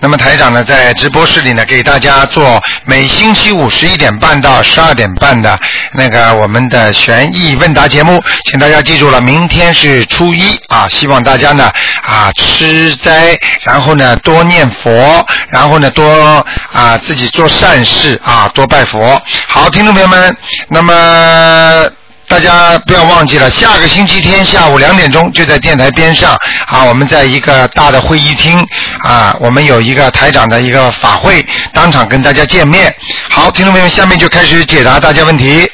[0.00, 5.58] 那么台长呢，在直播室里呢，给大家做每星期五十一点半到十二点半的
[5.94, 11.70] 那个我们的悬疑问答节目，请大家记住了，明天是初一啊，希望大家呢
[12.02, 19.20] 啊吃斋，然后呢多念佛，然后呢多啊自己做善事啊，多拜佛。
[19.48, 20.36] 好，听众朋友们，
[20.68, 21.97] 那么。
[22.28, 28.64] 大家不要忘记了，下个星期天下午两点钟就在电台边上啊，我们在一个大的会议厅
[29.00, 32.94] 啊，我们有一个台长的一个法会，当场跟大家见面。
[33.30, 35.70] 好，听众朋友们，下面就开始解答大家问题。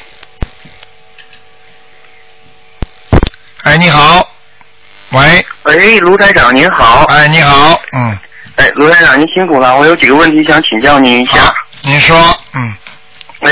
[3.63, 4.27] 哎，你好，
[5.09, 7.03] 喂，喂，卢台长您好。
[7.09, 8.17] 哎，你好，嗯，
[8.55, 11.47] 哎，卢台长您辛苦了，我有几个问题想请教您一下。
[11.47, 12.17] 好，您说，
[12.53, 12.73] 嗯，
[13.41, 13.49] 哎，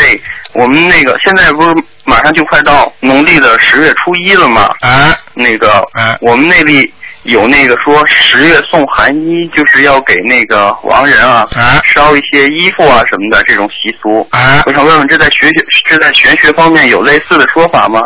[0.53, 1.73] 我们那个现在不是
[2.03, 11.81] 马上就快到农历的十月初一了嘛，啊，那个，哎我们那里有那个说十月送寒衣，就是要给那个亡人啊啊。
[11.83, 14.27] 烧一些衣服啊什么的这种习俗。
[14.31, 14.61] 啊。
[14.65, 17.99] 我想问问，这在学学这在玄学方面有类似的说法吗？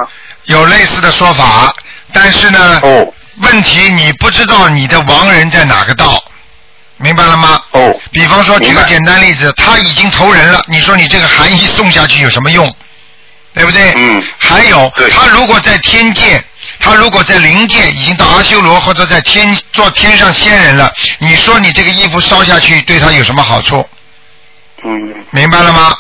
[0.46, 1.74] 有类似的说法，
[2.14, 3.14] 但是呢，哦。
[3.40, 6.24] 问题你不知道你的亡人在哪个道，
[6.98, 7.62] 明白了吗？
[7.74, 12.68] 哦，比方说，举个简单例子，他已经投人了，你说你这个寒衣送下去有什么用？
[13.58, 13.94] 对不对？
[13.98, 16.42] 嗯还有，他如果在天界，
[16.80, 23.88] 他如果在灵界已经到阿修罗或者在天做天上仙人了，你说你这个衣服烧下去对他有什么好处？
[24.84, 25.94] 嗯，明白了吗？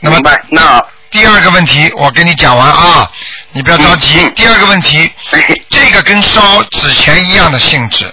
[0.00, 0.40] 那么明白。
[0.50, 3.10] 那第二个问题，我跟你讲完啊，
[3.52, 4.30] 你不要着急。
[4.36, 8.12] 第二个问题，哎 这个跟烧纸钱一样的性质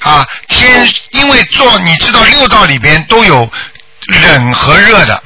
[0.00, 0.26] 啊。
[0.48, 3.50] 天，因为做你知道六道里边都有
[4.06, 5.22] 冷和热的，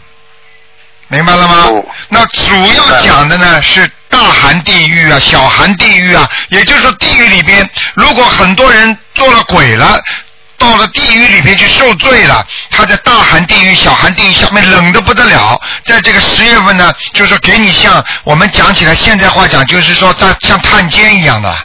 [1.09, 1.65] 明白了吗？
[1.69, 10.01] 哦那主要讲的呢是大寒地狱啊、小寒地狱啊，也就是说地狱里边，如果很多人做了鬼了。
[10.61, 15.57] 到了地狱里边去受罪了，他在大寒地狱、小寒地狱下面冷的不得了。
[15.85, 21.57] 在这个十月份呢，就是给你像我们讲起来现在话讲，就是说在像探监一样的，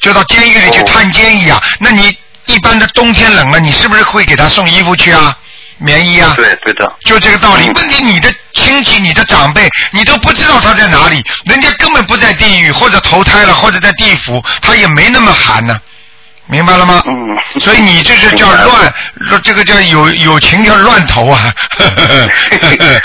[0.00, 1.62] 就到监狱里去哦探监一样。
[1.78, 2.12] 那你
[2.46, 5.38] 一般的冬天冷了，你是不是会给他送衣服去啊？
[5.78, 6.32] 棉衣啊？
[6.36, 6.90] 对对的。
[7.04, 7.66] 就这个道理。
[7.66, 15.78] 嗯问题你的亲戚、你的长辈，你都不知道他在哪里，人家根本不在地狱，或者投胎了，或者在地府，他也没那么寒呢。
[16.48, 17.02] 明白了吗？
[17.06, 17.26] 嗯
[17.60, 18.92] 所以你这是叫乱，
[19.44, 21.52] 这个叫有有情叫乱投啊。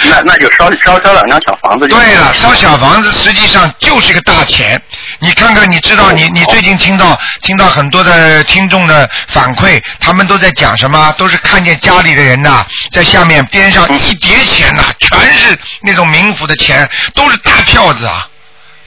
[0.10, 1.96] 那那就烧烧烧两张小房子就。
[1.96, 4.82] 对了，烧小房子实际上就是个大钱。
[5.20, 11.14] 你看看，你知道你你最近听到听到很多的听众的反馈，他们都在讲什么？
[11.18, 18.28] 都是看见家里的人呐、在下面边上一叠钱呐、全是那种冥府的钱，都是大票子啊，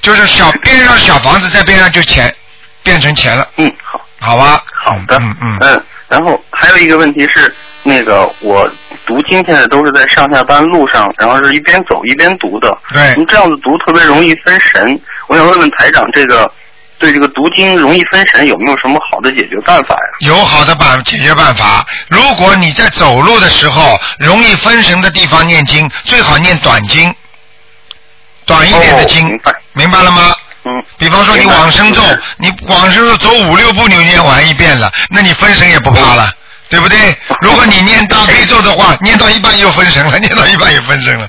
[0.03, 2.35] 就是小 边上小房子在边上就钱
[2.83, 3.73] 变成钱了，嗯，
[4.25, 4.35] 好。
[4.35, 4.65] 好吧？
[4.85, 8.67] 好的，嗯嗯嗯，嗯，然后还有一个问题是，那个我
[9.07, 12.75] 读经现在都是在上下班路上，然后是一边走一边读的。
[12.93, 14.99] 对你这样子读特别容易分神。
[15.29, 16.51] 我想问问台长，这个
[16.99, 20.11] 对这个读经容易分神有没有什么好的解决办法呀？
[20.21, 21.85] 有好的办解决办法。
[22.09, 27.15] 如果你在走路的时候容易分神的地方念经，最好念短经，
[28.47, 30.35] 短一点的经，哦明白明白了吗？
[30.95, 36.33] 嗯，比方说你往生咒嗯，你往生咒走五六步，你念完一遍了，那你分神也不怕了，
[36.69, 36.99] 对不对？
[37.43, 41.29] 如果你念大悲咒的话，念到一半又分神了， 念到一半又分神了，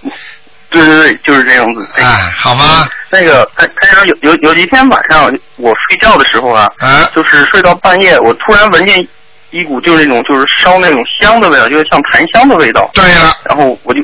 [0.70, 1.90] 对对对，就是这样子。
[1.98, 2.88] 哎哎，好吗？
[3.12, 9.08] 那个台台长有有有一天晚上我睡觉的时候啊，啊，就是睡到半夜，我突然闻见
[9.52, 12.90] 一股就是那种就是烧那种香的味道，就是像檀香的味道。
[12.94, 14.02] 对了，然后我就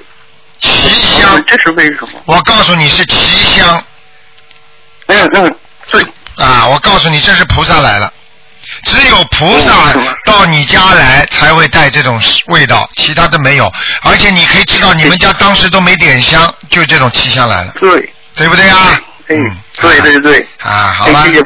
[0.62, 2.22] 奇香，这是为什么？
[2.25, 3.18] 我告诉你是奇
[3.60, 3.84] 香
[5.12, 5.56] 嗯嗯，
[5.92, 6.02] 对，
[6.38, 6.68] 啊！
[6.68, 8.12] 我告诉你，这是菩萨来了。
[8.86, 13.72] 只有菩哦萨到你家来才会带这种味道，其他的没有。
[14.04, 18.78] 而且你可以知道，你们家当时都没点香，就这种气香来了，对，对不对啊？
[19.28, 21.44] 哎嗯，，对对对，啊，好吧哎，谢。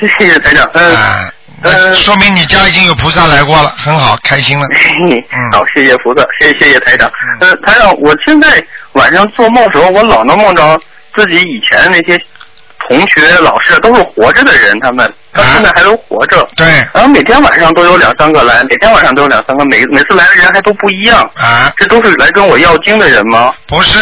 [0.00, 1.32] 谢谢谢台长，嗯，
[1.62, 4.66] 嗯说明你家已经有菩萨来过了，很好，开心了。
[4.74, 7.10] 嘿嗯好，谢谢菩萨，谢谢谢谢台长。
[7.40, 10.78] 呃，台长，我现在晚上做梦的时候，我老能梦着
[11.14, 12.18] 自己以前的那些
[12.88, 16.46] 同学、老师都是活着的人，他们到现在还都活着。
[16.56, 21.20] 对然后每天晚上都有两三个来，每天晚上都有两三个，每每次来的人还都不一样。
[21.36, 23.52] 啊，这都是来跟我要经的人吗？
[23.66, 23.98] 不是，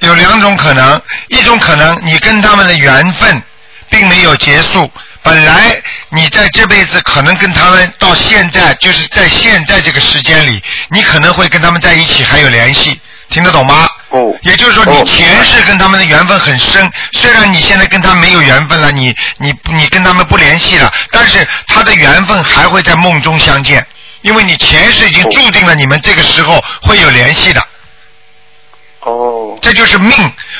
[0.00, 3.42] 有两种可能，一种可能你跟他们的缘分
[3.88, 4.90] 并没有结束。
[5.22, 13.88] 本来你在这辈子可能跟他们到现在，就是在现在这个时间里，你可能会跟他们在一起还有联系，听得懂吗？
[14.10, 23.84] 哦，也就是说，你前世跟他们的缘分很深，虽然你现在跟他没有缘分了，你你你跟他们不联系了，但是他的缘分还会在梦中相见，
[24.22, 27.60] 因为你前世已经注定了你们这个时候会有联系的。
[29.66, 30.12] 哦，这就是命，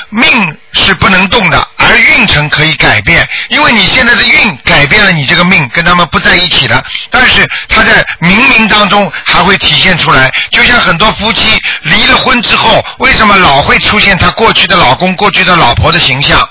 [0.09, 3.25] 命是不能动的，而运程可以改变。
[3.49, 6.83] 因为你现在的运改变了你这个命，跟他们不在一起了。
[7.09, 16.47] 但是他在冥冥当中还会体现出来，就像很多夫妻离了婚之后，为什么老会出现他过去的老公、过去的老婆的形象？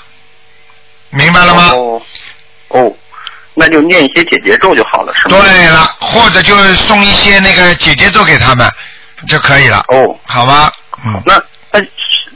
[1.11, 1.69] 明白了吗？
[1.73, 2.01] 哦，
[2.69, 2.91] 哦，
[3.53, 5.39] 那就念一些姐姐咒就好了，是吗？
[5.41, 8.67] 对了，或者就送一些那个姐姐咒给他们
[9.27, 10.71] 就可以了，哦，好吗？
[11.05, 11.21] 嗯。
[11.25, 11.39] 那
[11.71, 11.79] 那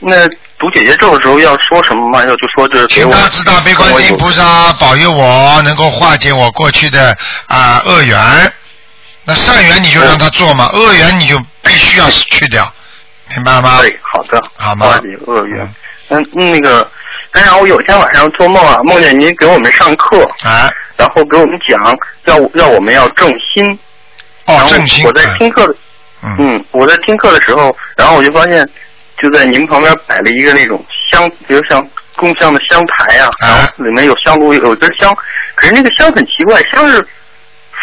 [0.04, 0.28] 那
[0.58, 2.24] 读姐姐咒的时候要说什么吗？
[2.24, 7.16] 要就说这给我请大慈大悲观世音菩萨保佑我能够化解我过去的
[7.46, 8.52] 啊、恶缘。
[9.24, 12.68] 那善缘你就让他做嘛，恶缘你就必须要去掉，
[13.36, 13.78] 明白了吗？
[13.80, 15.74] 对，好的，好吗化解恶缘。
[16.08, 16.90] 嗯，那个，
[17.30, 23.64] 哎呀我有一天晚上做梦啊，梦见您给我们上课，啊，然后给我们讲，要要我们要正心。
[24.44, 25.04] 然哦，后正心。
[25.06, 25.74] 我在听课的，
[26.24, 28.68] 嗯，嗯，我在听课的时候，然后我就发现，
[29.22, 31.86] 就在您旁边摆了一个那种香，比如像
[32.16, 35.14] 供香的香台啊，啊然后里面有香炉，有一根香，
[35.54, 37.06] 可是那个香很奇怪，香是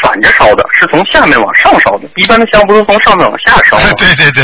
[0.03, 3.89] 反着烧的，是从下面往上烧的，一般的香不是从上面往下烧吗？
[3.97, 4.43] 对对对。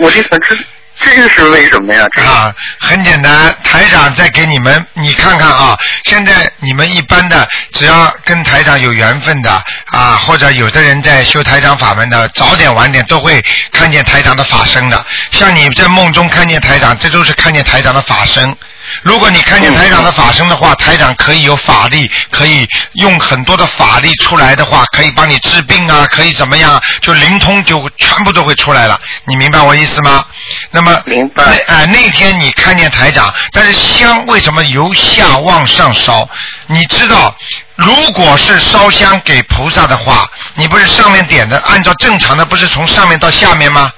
[0.00, 0.56] 我就想这
[1.04, 2.06] 这个是为什么呀？
[2.24, 9.50] 啊，很简单，台长在给你们，你看看啊，现在你们一般的，只要跟台长有缘分的
[9.86, 15.04] 啊，或者有的人在修台长法门的，早点晚点都会看见台长的法身的。
[15.32, 18.56] 像你在梦中看见台长，这都是看见台长的法身。
[19.02, 29.00] 如果你看见台长的法身的话，台长可以有法力，可以用很多的法力出来的话，可以帮你治病啊，可以怎么样，就灵通就全部都会出来了。
[29.24, 30.24] 你明白我意思吗？
[30.70, 36.28] 那么明白那哎、那天你看见台长，但是香为什么由下往上烧？
[36.66, 37.34] 你知道，
[37.76, 43.90] 如果是烧香给菩萨的话，你不是上面点的，按照正常的不是从上面到下面吗？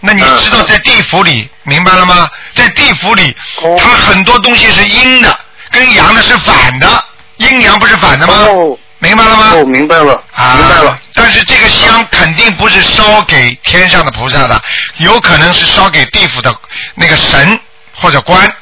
[0.00, 2.28] 那你知道嗯在地府里，明白了吗？
[2.54, 5.38] 在地府里哦，它很多东西是阴的，
[5.70, 7.04] 跟阳的是反的，
[7.38, 8.34] 阴阳不是反的吗？
[8.48, 8.78] 哦。
[9.00, 9.50] 明白了吗？
[9.54, 10.98] 哦，明白了，啊，明白了。。
[11.14, 14.60] 但是这个香肯定不是烧给天上的菩萨的，
[14.96, 16.52] 有可能是烧给地府的
[16.96, 17.60] 那个神
[17.94, 18.52] 或者官。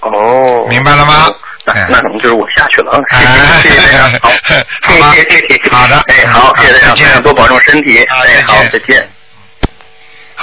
[0.00, 1.26] 哦，明白了吗？
[1.26, 1.86] 哦那哎。
[1.90, 3.78] 那可能就是我下去了，啊谢谢
[4.18, 6.02] 好，谢谢 谢谢，好的。
[6.08, 7.06] 哎，好，谢谢台长，再见。
[7.06, 9.08] 台长多保重身体，好哎，好，再见。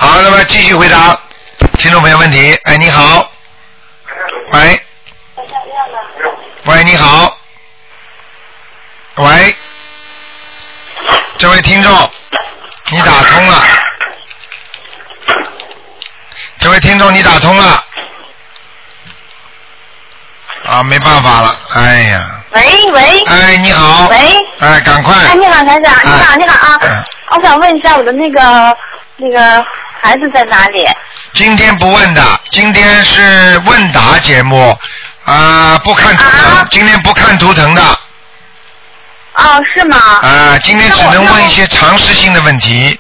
[0.02, 1.20] 好，那么继续回答。
[1.78, 2.58] 听众朋友问题。
[2.64, 3.30] 哎，你好，
[4.54, 4.82] 喂，
[6.64, 7.38] 喂，你好，
[9.18, 9.54] 喂，
[11.38, 11.92] 这位听众，
[12.92, 13.62] 你打通了，
[16.60, 17.84] 这位听众你打通了，
[20.66, 23.24] 啊，没办法了，哎呀，喂喂。
[23.26, 26.38] 哎，你好，喂，哎，赶快，哎，你好，台长，你好，哎。
[26.38, 26.80] 你好啊。
[26.84, 27.04] 嗯！
[27.32, 28.78] 我想问一下我的那个
[29.18, 29.66] 那个
[30.02, 30.88] 孩子在哪里？
[31.34, 34.78] 今天不问的，今天是问答节目，
[35.24, 37.82] 啊、不看图腾，啊今天不看图腾的，
[39.34, 39.98] 啊、哦，是吗？
[39.98, 42.98] 啊今天只能问一些常识性的问题，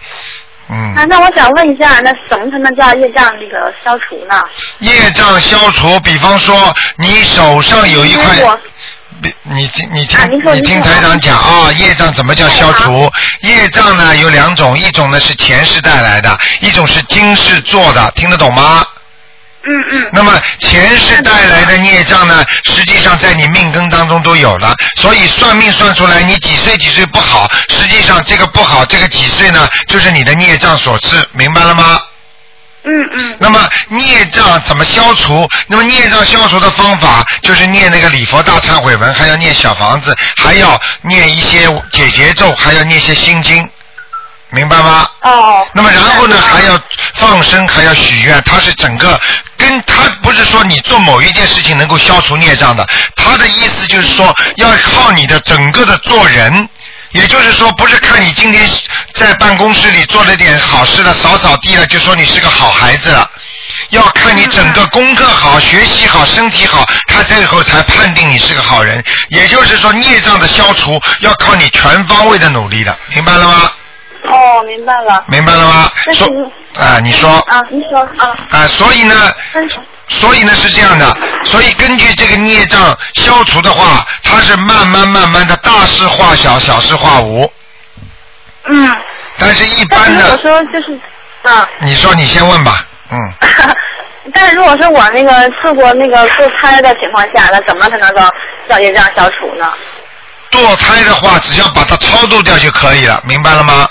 [0.70, 4.42] 嗯，啊，那我想问一下，那怎么才能叫业障那个消除呢？
[4.80, 8.36] 业障消除，比方说你手上有一块
[9.44, 13.12] 你听你听、啊你听台长讲啊，业障怎么叫消除？
[13.42, 18.86] 业障呢有两种，一种呢是前世带来的，一种是今世做的，听得懂吗？
[19.66, 20.10] 嗯嗯。
[20.14, 32.00] 那么前世带来的孽障呢，实际上在你命根当中都有了，所以算命算出来你几岁几岁不好，实际上这个不好，这个几岁呢，就是你的孽障所致，明白了吗？
[32.84, 33.38] 嗯嗯。
[33.40, 35.48] 那么孽障怎么消除？
[35.68, 43.68] 那么孽障消除的方法就是念那个礼佛大忏悔文，还要念小房子，还要念一些解结咒，还要念一些心经，
[44.52, 45.08] 明白吗？
[45.22, 45.68] 哦。
[45.74, 46.80] 那么然后呢，还要
[47.16, 49.20] 放生，还要许愿，它是整个
[49.58, 56.70] 跟它不是说你做某一件事情能够消除孽障的，它的意思就是说要靠你的整个的做人。
[57.12, 58.68] 也就是说，不是看你今天
[59.14, 63.30] 在办公室里做了点好事了，扫扫地了，就说你是个好孩子了。
[63.90, 69.04] 要看你整个功课好、学习好、身体好，他最后才判定你是个好人。
[69.30, 73.72] 也就是说，孽障的消除要靠你全方位的努力的，明白了吗？
[74.26, 75.24] 哦，明白了。
[75.28, 75.92] 明白了吗？
[76.14, 76.28] 说
[76.76, 79.16] 啊，你说啊，你说啊，啊，所以呢，
[79.54, 79.70] 嗯
[80.10, 87.52] 所以呢是这样的，所以根据这个孽障消除的话，它是慢慢慢慢的大事化小，小事化无。
[88.68, 88.96] 嗯，
[89.38, 91.00] 但是一般的，说就是
[91.44, 91.68] 啊。
[91.80, 93.18] 你说你先问吧，嗯，
[94.34, 98.22] 但是如果说我那个做过那个堕胎的情况下，那怎么才能够
[98.68, 99.72] 让业障消除呢？
[100.52, 103.88] 堕胎的话，只要把它超度掉就可以了，明白了吗？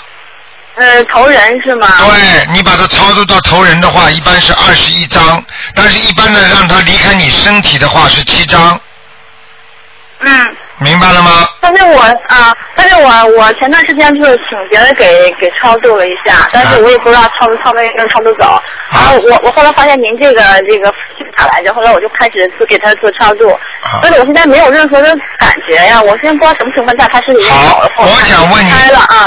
[0.75, 1.87] 呃，投人是吗？
[2.07, 5.43] 对你把它操作到投人的话，一般是二十一张，
[5.75, 8.79] 但是一般的让他离开你身体的话是七张，
[10.19, 11.47] 嗯，明白了吗？
[11.61, 18.61] 但是我啊，但是我我前段时间就是请别人给给超度了一下，但是我也不知道超度超没能超度走。
[18.91, 21.73] 然后我我后来发现您这个这个是啥来着？
[21.73, 23.49] 后来我就开始做给他做超度，
[23.83, 28.71] 啊但是我现在没有任何的感觉呀，我现在不知道什么情况下他是已经好了，，我想问你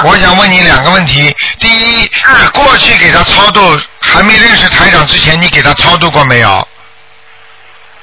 [0.05, 1.35] 我想问你两个问题。
[1.61, 3.61] 第一，啊你过去给他超度，
[4.01, 6.67] 还没认识台长之前，你给他超度过没有？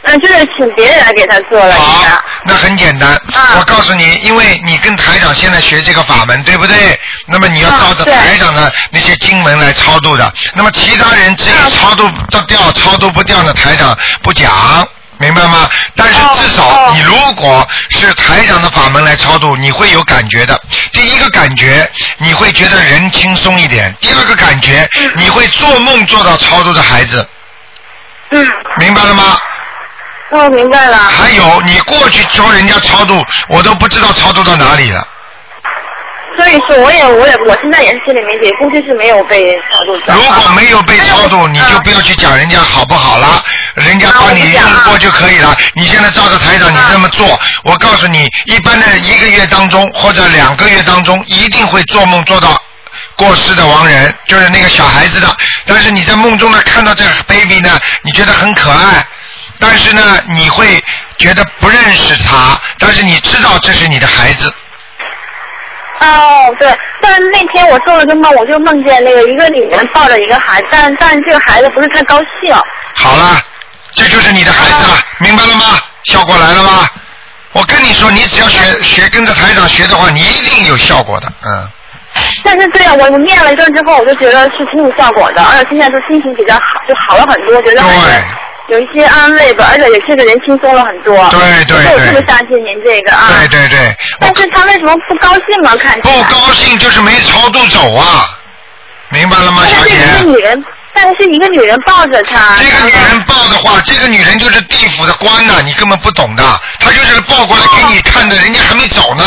[0.04, 3.10] 嗯，就是请别人来给他做了一好。，那很简单。
[3.34, 7.00] 啊我告诉你，因为你跟台长现在学这个法门，对不对？
[7.26, 10.34] 那么你要照着台长的那些经文来超度的。
[10.54, 14.88] 那么其他人至于啊超度得掉、超度不掉的，台长不讲。
[15.22, 15.70] 明白吗？
[15.98, 20.58] 但是哦至少哦你如果是台长的法门来超度，你会有感觉的。
[20.94, 27.28] 第一个感觉，你会觉得人轻松一点；第二个感觉，你会做梦做到超度的孩子，
[28.32, 29.38] 嗯，明白了吗？
[30.32, 30.98] 哦，明白了。
[30.98, 35.08] 还有，你过去教人家超度，我都不知道超度到哪里了。
[36.38, 40.14] 所以说，我也我也我现在也是心里没底，估计是没有被超度走。
[40.14, 43.44] 如果没有被超度，嗯你就不要去讲人家好不好了，
[43.74, 45.54] 人家帮你用过就可以了。
[45.74, 47.28] 你现在照着台长你这么做，
[47.64, 52.62] 我告诉你，一般的一个月当中或者两个月当中，一定会做梦做到
[53.18, 55.28] 过世的亡人，就是那个小孩子的。
[55.66, 59.06] 但是你在梦中呢看到这个 baby 呢，你觉得很可爱，
[59.60, 60.02] 但是呢
[60.34, 60.82] 你会
[61.18, 64.54] 觉得不认识他，但是你知道这是你的孩子。
[66.00, 72.56] 哦，对，但是那天我做了个梦，我就梦见那个一个女人抱着一个孩子，但但这个孩子不是太高兴。
[72.94, 73.42] 好了，
[73.96, 75.82] 这就是你的孩子了，明白了吗？
[76.06, 76.88] 效果来了吗？
[77.52, 81.70] 我跟你说，你只要学学跟着台长学的话，你一定有效果的，嗯。
[82.44, 88.24] 但是对呀，我我念了一段之后，我就觉得是挺有效果的，而且现在就心情比较好，就好了很多，觉得还是
[88.70, 91.28] 有一些安慰吧，而且也这个人轻松了很多。
[91.32, 93.30] 对对所以我特别相信您这个啊。
[93.34, 95.76] 对对对，但是他为什么不高兴啊？
[95.78, 96.10] 看起不。
[96.34, 98.38] 高兴就是没超度走啊，
[99.10, 100.24] 明白了吗，小姐但是是？
[100.24, 102.56] 一个女人，但是是一个女人抱着他。
[102.60, 106.44] 这个女人抱的话，这个女人就是地府的官呐、你根本不懂的，
[106.80, 109.24] 她就是抱过来给你看的，人家还没走呢，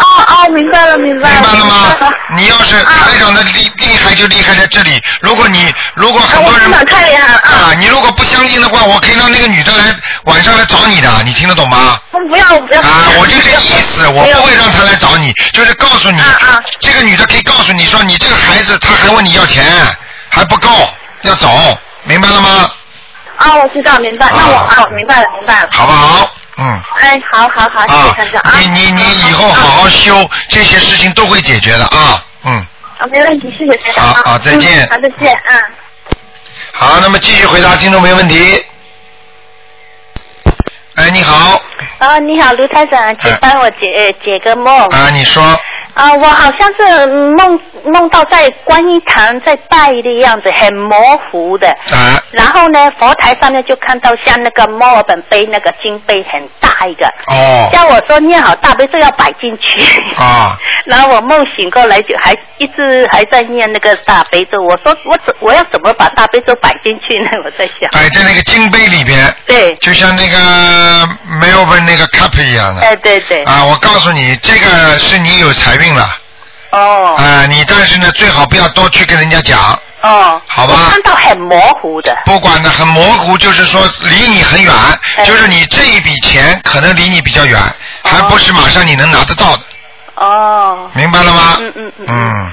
[0.00, 1.40] 哦哦，明白了，明白了。
[1.40, 2.10] 明白了吗了？
[2.34, 7.50] 你要是台长的厉厉害就厉害在这里，如果你如果啊，很多人我真的太厉害了啊！
[7.70, 9.84] 啊，你如果不相信的话，我可以让那个女的来
[10.24, 11.98] 晚上来找你的，你听得懂吗？
[12.12, 12.80] 我不要，我不要。
[12.80, 12.86] 啊，
[13.18, 19.64] 我就这意思，我不会让她来找你，就是告诉你啊啊，这个女的可以告诉你说，你这个孩子他还问你要钱，
[20.30, 20.68] 还不够，
[21.22, 22.70] 要走，明白了吗？
[23.36, 24.28] 啊，我知道，明白。
[24.30, 25.68] 那我啊，我明白了，明白了。
[25.72, 26.30] 好不好？
[26.60, 26.82] 嗯。
[27.00, 32.24] 哎，好好好，谢谢啊团长啊。，你你你以后好好修，这些事情都会解决的啊。
[32.44, 32.66] 嗯，
[32.98, 34.22] 啊，没问题，谢谢团长啊。
[34.24, 35.62] 好好再见嗯好，再见，嗯。
[36.72, 38.64] 好，那么继续回答听众朋友问题。
[40.96, 41.60] 哎，你好，
[41.98, 44.86] 啊，你好，卢台长，请哎帮我解呃解个梦。
[44.88, 45.42] 啊，你说，
[46.00, 47.60] 啊，我好像是梦
[47.92, 50.96] 梦到在观音堂在拜的样子，很模
[51.30, 51.68] 糊的。
[51.68, 59.78] 啊，然后呢，佛台上面就看到像那个墨尔本杯那个金杯很大一个，哦，叫我说念好大悲咒要摆进去。
[60.16, 67.28] 啊， 然后我梦醒过来就还一直还在念那个大悲咒，我说我怎我要怎么把大悲咒摆进去呢？
[67.44, 67.90] 我在想。
[67.92, 70.38] 摆在那个金杯里边，对，就像那个
[71.42, 72.80] Melbourne 那个 cup 一样的。
[72.80, 73.42] 哎对对。
[73.44, 76.06] 啊，我告诉你，这个是你有财运了。
[76.70, 77.16] 哦。
[77.18, 79.58] 啊，你但是呢，最好不要多去跟人家讲，
[80.02, 80.40] 哦。
[80.46, 82.16] 好吧看到很模糊的。
[82.24, 84.72] 不管的很模糊，就是说离你很远，
[85.16, 87.60] 哎就是你这一笔钱可能离你比较远，
[88.04, 89.62] 还不是马上你能拿得到的，
[90.16, 90.90] 哦。
[90.94, 91.56] 明白了吗？
[91.60, 92.52] 嗯嗯嗯嗯，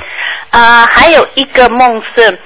[0.61, 2.39] 啊、还有一个梦是，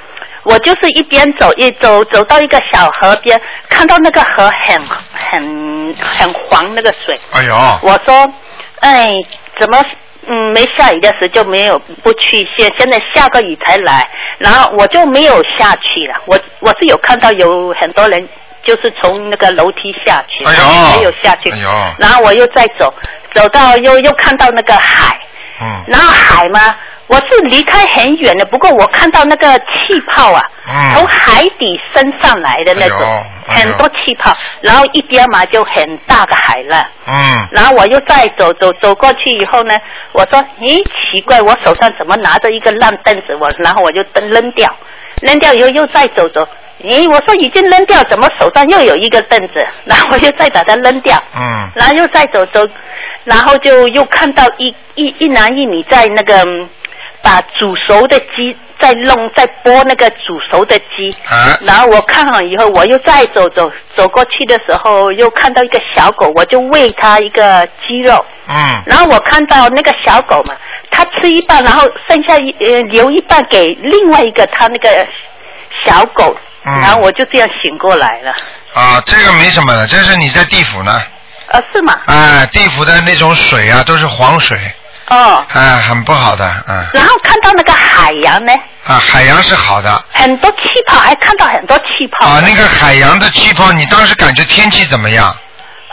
[0.44, 8.34] 我就是一边走一走走到一个小河边，看到那个河很很很黄那个水，哎呦，我说，
[8.80, 9.14] 哎，
[9.60, 9.84] 怎么
[10.28, 16.16] 嗯没下雨的时候就没有不去，现现在下个雨才来，然后我就没有下去了。
[16.25, 18.28] 我我是有看到有很多人
[18.63, 22.94] 就是从那个楼梯下去，没有下去，哎然后我又再走，
[23.34, 25.20] 走到又又看到那个海，
[25.60, 26.75] 嗯，然后海嘛，
[27.12, 30.96] 我是离开很远的，不过我看到那个气泡啊，嗯。
[30.96, 39.75] 从海底升上来的那种，哎哎很多气泡，然后一边嘛就很大的海浪，嗯，然后我又再走走走过去以后呢，
[40.13, 43.36] 我说，咦，奇怪，我手上怎么拿着一个烂凳子？
[43.41, 44.74] 我然后我就扔扔掉，
[45.22, 46.48] 扔掉以后又再走走，
[46.82, 49.68] 咦，我说已经扔掉，怎么手上又有一个凳子？
[49.84, 52.65] 然后我又再把它扔掉，嗯，然后又再走走，
[53.25, 56.70] 然后就又看到一一一男一女在那个嗯
[57.22, 61.16] 把煮熟的鸡再弄，再剥那个煮熟的鸡。
[61.30, 68.25] 啊，然后我看好以后，我又再走走走过去的时候，又看到一个小狗，我就喂它一个鸡肉。
[68.48, 70.56] 嗯，然后我看到那个小狗嘛，
[70.90, 75.08] 它吃一半，然后剩下一呃留一半给另外一个它那个
[75.86, 76.36] 小狗，
[76.66, 78.32] 嗯然后我就这样醒过来了。
[78.74, 80.92] 啊，这个没什么的，这是你在地府呢，
[81.51, 82.01] 啊，是吗？
[82.08, 84.58] 哎，地府的那种水啊，都是黄水，
[85.12, 85.46] 哦。
[85.53, 88.51] 哎，很不好的，嗯，然后看到那个海洋呢，
[88.88, 92.25] 啊，海洋是好的，很多气泡，还看到很多气泡。
[92.27, 95.36] 啊，那个海洋的气泡，你当时感觉天气怎么样？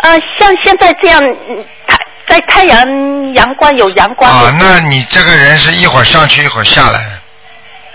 [0.03, 1.99] 呃，像现在这样，嗯太
[2.29, 4.31] 在太阳阳光有阳光。
[4.31, 7.01] 啊，那你这个人是一会儿上去一会儿下来，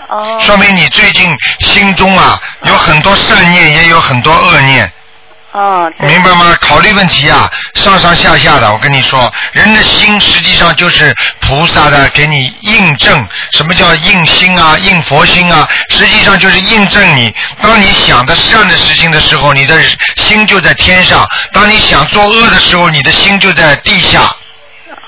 [0.08, 0.38] 哦。
[0.40, 4.92] 说明你最近心中啊有很多善念，也有很多恶念，
[5.54, 6.56] 哦，明白吗？
[6.60, 13.24] 考虑问题啊，上上下下的，我跟你说，人的心实际上就是菩萨的给你印证。
[13.52, 14.76] 什么叫印心啊？
[14.78, 15.68] 印佛心啊？
[15.90, 17.32] 实际上就是印证你，
[17.62, 19.80] 当你想的善的事情的时候，你的
[20.16, 24.22] 心就在天上；当你想作恶的时候，你的心就在地下。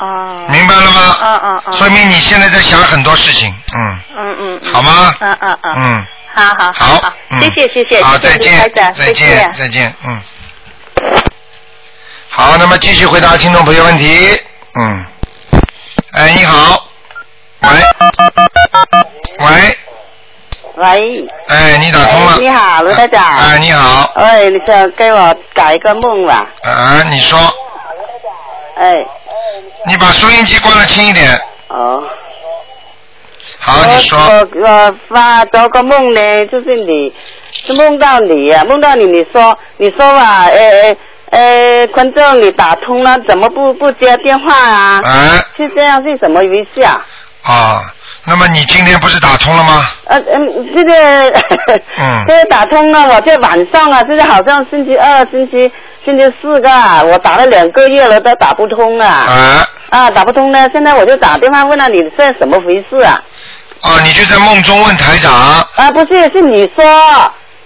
[0.01, 0.47] 哦。
[0.49, 1.17] 明白了吗？
[1.23, 1.73] 嗯嗯嗯。
[1.73, 4.73] 说明你现在在想很多事情，嗯，嗯嗯嗯。
[4.73, 5.13] 好吗？
[5.19, 5.75] 嗯嗯嗯。
[5.77, 10.23] 嗯，好好好好，嗯谢谢谢谢，好，谢谢再见卢台长，再见，再见，嗯。
[12.29, 14.41] 好，那么继续回答听众朋友问题，
[14.79, 15.07] 嗯，
[16.13, 16.87] 哎，你好，
[17.63, 17.69] 喂，
[19.39, 19.79] 喂，
[20.75, 23.25] 喂，哎，你打通了，哎你好卢台长。
[23.25, 26.47] 哎，你好，哎，你想给我改一个梦吧？
[26.63, 27.39] 啊，你说，
[28.77, 28.95] 哎，
[29.87, 32.03] 你把收音机关的轻一点，哦，
[33.59, 37.15] 好，你说，我我发做个梦呢，就是你
[37.65, 40.97] 是梦到你呀、梦到你，你说你说吧，呃
[41.31, 45.01] 呃，观众你打通了，怎么不不接电话啊？
[45.05, 47.05] 哎，是这样是怎么回事啊？
[47.45, 47.83] 啊，
[48.25, 49.85] 那么你今天不是打通了吗？
[50.05, 51.31] 呃嗯，这个，
[51.99, 55.71] 嗯这个打通了，我在晚上啊，现在好像星期二、星期
[56.05, 59.09] 星期四个啊，我打了两个月了都打不通啊。
[59.09, 63.21] 啊，啊，打不通呢，现在我就打电话问了你现在怎么回事啊？
[63.83, 65.33] 啊，你就在梦中问台长，
[65.75, 66.85] 啊，不是，是你说，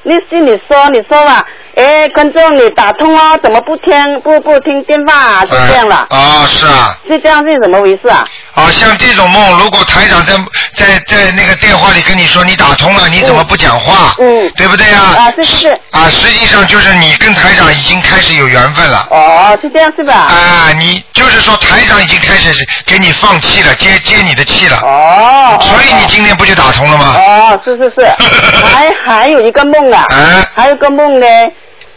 [0.02, 5.44] 你是你说，你说吧，哎，观众你打通哦，怎么不听不不听电话啊？
[5.44, 8.24] 是这样了，哦，是啊，是这样是怎么回事啊？
[8.54, 10.34] 啊，像这种梦，如果台长在
[10.74, 14.14] 在在那个电话里跟你说你打通了，你怎么不讲话？
[14.18, 15.14] 嗯对不对啊？
[15.16, 19.06] 啊，这是是，啊，实际上就是你跟台长已经开始有缘分了。
[19.10, 20.14] 哦，是这样是吧？
[20.14, 27.14] 啊，你就是说台长已经开始给你放气了，接接你的气了，哦，所以你今天不就打通了吗？
[27.16, 28.06] 哦，是是是，
[28.66, 31.26] 还还有一个梦啊，啊还有个梦呢，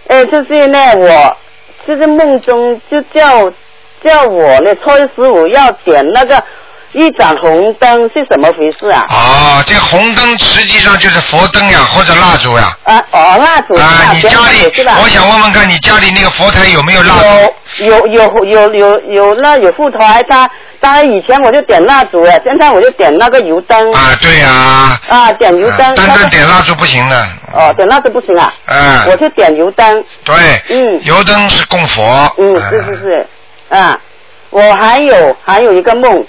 [0.08, 1.38] 呃，就是呢，我
[1.88, 3.52] 就是梦中就叫
[4.04, 6.44] 叫我呢，初一十五要点那个
[6.92, 9.04] 一盏红灯，是怎么回事啊？
[9.10, 12.78] 哦，这红灯实际上就是佛灯呀，或者蜡烛呀。
[12.84, 17.86] 啊，哦，蜡烛啊，你家里我想问问看你家里那个佛台有没有蜡烛？
[17.86, 20.48] 有有有有有有那有佛台，他
[20.80, 23.92] 当然以前我就点蜡烛了，现在我就点那个油灯。
[23.92, 25.00] 啊，对呀。
[25.10, 25.80] 啊，点油灯。
[25.80, 27.28] 啊单那个单点蜡烛不行的。
[27.56, 28.54] 哦，点蜡烛不行啊。
[28.68, 30.04] 嗯我就点油灯。
[30.24, 30.36] 对。
[30.70, 32.04] 嗯油灯是供佛。
[32.38, 33.28] 嗯，是是是，
[33.74, 34.00] 啊，
[34.52, 36.24] 我还有还有一个梦，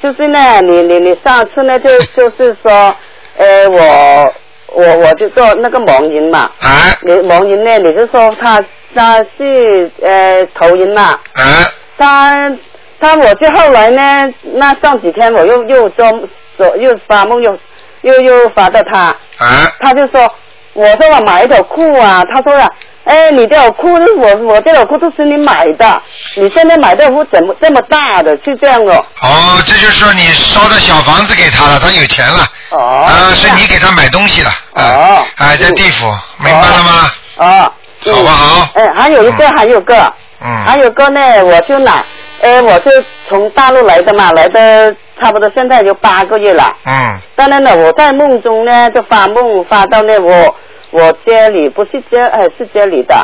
[0.00, 2.94] 就是呢，你你你上次呢就就是说，
[3.36, 4.34] 呃，我
[4.72, 6.96] 我我就做那个盲人嘛，啊。
[7.02, 11.42] 你盲人呢，你就说他他是呃头人嘛，啊。
[11.98, 12.56] 他
[13.00, 16.04] 他我就后来呢，那上几天我又又做
[16.56, 17.58] 做又发梦又
[18.02, 18.98] 又又发到他，
[19.38, 19.72] 啊。
[19.80, 20.32] 他就说，
[20.74, 22.70] 我说我买一条裤啊，他说了，
[23.06, 26.02] 哎，你这条裤子我我这条裤都是你买的，
[26.34, 28.92] 你现在买这条裤怎么这么大的，是这样的。
[28.96, 32.44] 哦，这就是说你烧的小房子给他了，他有钱了。
[32.70, 33.04] 哦。
[33.06, 34.50] 啊，是你给他买东西了。
[34.74, 35.24] 哦。
[35.36, 36.06] 哎，在地府，
[36.38, 37.10] 明白了吗？
[37.36, 37.46] 哦。
[37.48, 37.72] 嗯
[38.14, 38.68] 好不好？
[38.74, 39.96] 哎，还有一个，还有个，
[40.40, 40.64] 嗯。
[40.64, 42.04] 还有个呢，我就拿，
[42.40, 46.72] 哎，我是从大陆来的嘛，来的差不多现在有八个月了。
[46.86, 47.18] 嗯。
[47.34, 50.54] 当然了，我在梦中呢，就发梦发到呢，我
[50.90, 53.14] 我家里不是家，哎，是家里的。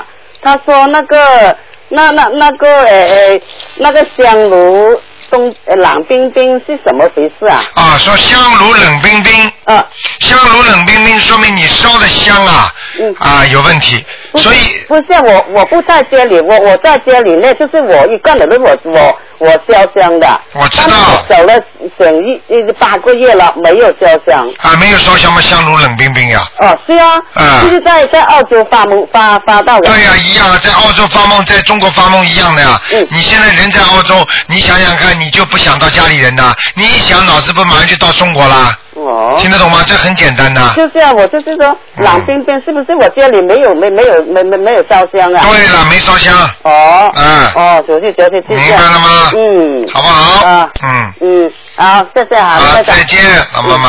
[0.40, 1.56] 他说那个
[1.88, 3.40] 那那那个呃呃
[3.76, 7.62] 那个香炉冬呃冷冰冰是什么回事啊？
[7.74, 9.86] 啊，说香炉冷冰冰，啊，
[10.18, 20.40] 香炉冷冰冰，说明你烧的香啊，嗯啊有问题，所以不是我我不在家里，我我在家里呢，就是我一个人的我我我烧香的。
[20.52, 20.96] 我知道
[21.28, 21.54] 走了
[21.98, 24.48] 整一一八个月了，没有烧香。
[24.58, 25.40] 啊没有烧香吗？
[25.40, 26.46] 香炉冷冰冰呀。
[26.58, 29.90] 哦，是啊，啊就是在在澳洲发梦发发到的。
[29.90, 32.80] 对呀、一样啊，在澳洲发梦，在中国发梦一样的呀。
[32.92, 38.76] 嗯你现在人在澳洲，你想想看，你就不想到家里人呐，你一想脑子不马上就到中国啦？
[38.94, 39.36] 哦。
[39.38, 39.82] 听得懂吗？
[39.86, 40.60] 这很简单的。
[40.74, 45.44] 就是啊，我就是说嗯冷冰冰，是不是我家里没有没没有没没没有烧香啊？
[45.50, 47.10] 对了，没烧香，哦。
[47.14, 48.66] 嗯哦，就是就是这样。
[48.66, 49.88] 明白了吗嗯。
[49.92, 50.46] 好不好？
[50.46, 53.20] 啊嗯，嗯，好，谢谢哈，好，再见，
[53.54, 53.88] 老妈妈。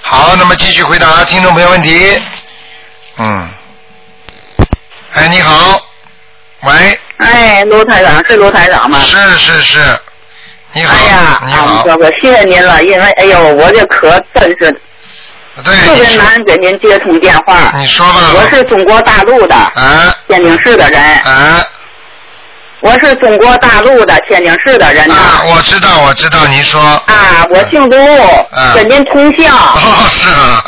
[0.00, 2.20] 好，那么继续回答听众朋友问题。
[3.18, 3.48] 嗯。
[5.14, 5.80] 哎，你好，
[6.62, 8.98] 喂，哎，罗台长是罗台长吗？
[9.00, 10.00] 是是是，
[10.74, 14.70] 你好，哎呀，你好啊，，哥哥，谢谢您了，因为哎呦，我这可真是，
[15.64, 17.72] 特别难给您接通电话。
[17.76, 20.14] 你说吧，我是中国大陆的啊。
[20.28, 21.64] 天津市的人，啊
[22.80, 25.14] 我是中国大陆的天津市的人呐。
[25.14, 27.96] 啊，我知道，我知道，您说，啊，我姓卢，
[28.52, 29.50] 嗯跟您同姓。
[29.50, 30.62] 哦，是啊，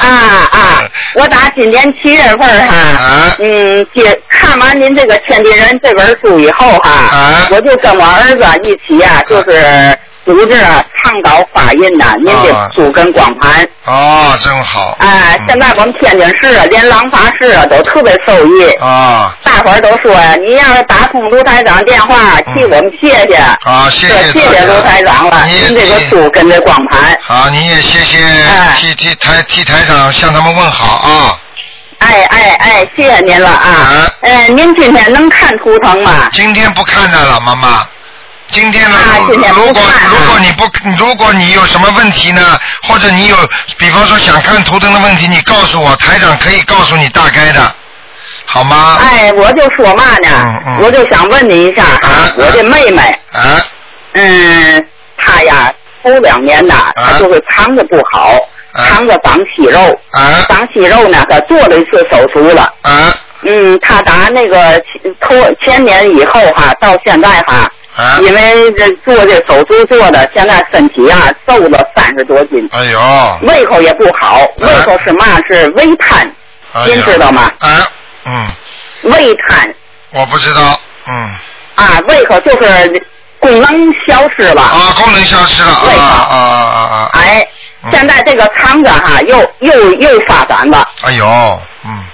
[0.00, 0.08] 啊
[0.52, 0.88] 啊！
[1.14, 13.66] 我打今年七月份哈，啊嗯，接看完您这个《天津人》这本书以后哈，啊我就跟我儿子一起啊、就是组织倡导发音呐，您啊的书跟光盘。
[13.84, 18.70] 哦，真好，哎，现在我们天津市啊，连廊坊市啊都特别受益。
[18.80, 23.38] 啊大伙儿都说呀，你要是打通卢台长电话，替我们谢谢。
[23.62, 27.16] 好，谢谢谢谢卢台长了，您这个你书跟这光盘。
[27.22, 31.38] 好，您也谢谢哎替替台替台长向他们问好啊。
[32.00, 34.10] 哎哎哎，谢谢您了啊啊！
[34.20, 36.28] 呃，您今天能看图腾吗？
[36.32, 37.86] 今天不看的了，妈妈。
[38.50, 40.64] 今天呢，啊如今天如果如果你不
[40.98, 43.36] 如果你有什么问题呢，或者你有
[43.76, 47.74] 比方说想看图腾的问题，你告诉我，台长可以告诉你大概的，
[48.44, 48.98] 好吗？
[49.00, 50.80] 哎，我就说嘛呢，嗯嗯。
[50.82, 52.32] 我就想问你一下啊，啊。
[52.36, 53.60] 我的妹妹，啊。
[54.12, 54.86] 嗯，
[55.18, 58.32] 她呀，头两年呐，她就是肠子不好，
[58.72, 58.86] 啊。
[58.88, 59.80] 肠子长息肉，
[60.12, 60.46] 啊。
[60.48, 62.72] 长息肉呢，她做了一次手术了。
[62.82, 63.12] 啊。
[63.42, 64.80] 嗯，她打那个
[65.20, 68.18] 头前年以后哈，到现在哈，啊！
[68.20, 75.24] 因为这做这手术做的，现在身体啊瘦了三十多斤，哎呦，胃口也不好，胃口是嘛？
[75.50, 76.30] 是胃瘫，
[76.86, 77.50] 您知道吗？
[77.60, 77.86] 啊，
[78.26, 78.48] 嗯，
[79.04, 79.74] 胃瘫
[80.10, 81.34] 我不知道，嗯，
[81.74, 83.02] 啊，胃口就是
[83.38, 84.60] 功能消失了。
[84.60, 87.10] 啊，功能消失了，胃口啊啊啊啊！
[87.14, 87.48] 哎
[87.82, 90.86] 嗯，现在这个肠子哈又又又发展了。
[91.02, 91.26] 哎呦，
[91.84, 92.04] 嗯，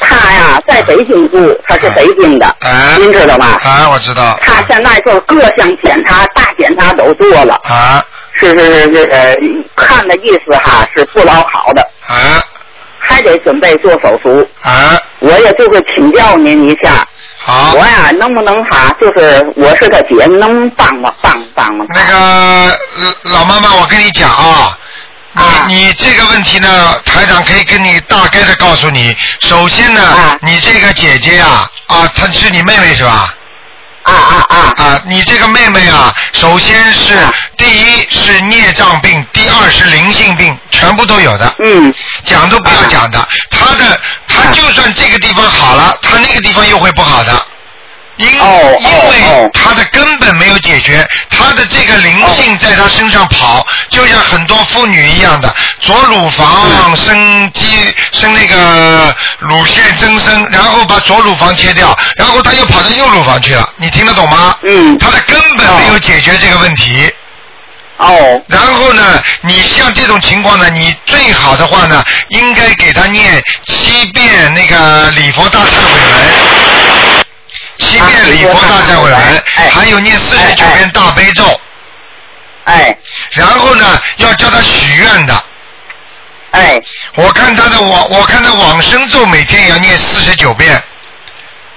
[0.00, 3.56] 他呀在北京住，他是北京的，啊您知道吧？
[3.64, 8.04] 啊，我知道，他现在就是各项检查、大检查都做了，啊
[8.34, 9.34] 是是是是，呃，
[9.74, 12.42] 看的意思哈是不老好的，啊
[12.98, 14.46] 还得准备做手术。
[14.62, 17.06] 啊，我也就是请教您一下，
[17.38, 21.86] 好我，呀能不能哈，就是我是他姐，能帮帮帮帮忙？
[21.94, 24.75] 那个呃老妈妈，我跟你讲啊。
[25.36, 29.16] 啊你你这个问题呢，台长可以跟你大概的告诉你。
[29.40, 33.34] 首先呢，啊你这个姐姐呀，啊，她是你妹妹是吧？
[34.04, 34.56] 啊啊啊！
[34.76, 41.54] 啊，你这个妹妹啊，首先是、啊第一是孽障病，第二是灵性病，全部都有的。
[41.58, 41.92] 嗯，
[42.24, 47.46] 讲都不要讲的，她的她啊就算这个地方好了，她那个地方又会不好的。
[48.16, 64.56] 因哦因为他的根本没有解决，他的这个灵性在他身上跑，就像很多妇女一样的，左乳房生肌生那个乳腺增生，然后把左乳房切掉，然后他又跑到右乳房去了，你听得懂吗？
[64.62, 64.96] 嗯。
[64.98, 67.12] 他的根本没有解决这个问题。
[67.98, 68.42] 哦。
[68.48, 77.05] 然后呢，你像这种情况呢，你最好的话呢，应该给他念七遍那个礼佛大忏悔文，
[77.78, 81.60] 七遍礼佛大忏悔文，哎还有念四十九遍大悲咒，
[82.64, 82.96] 哎
[83.30, 85.44] 然后呢，要叫他许愿的。
[86.52, 86.82] 哎。
[87.14, 90.82] 我看他的往，我看他往生咒每天也要念四十九遍，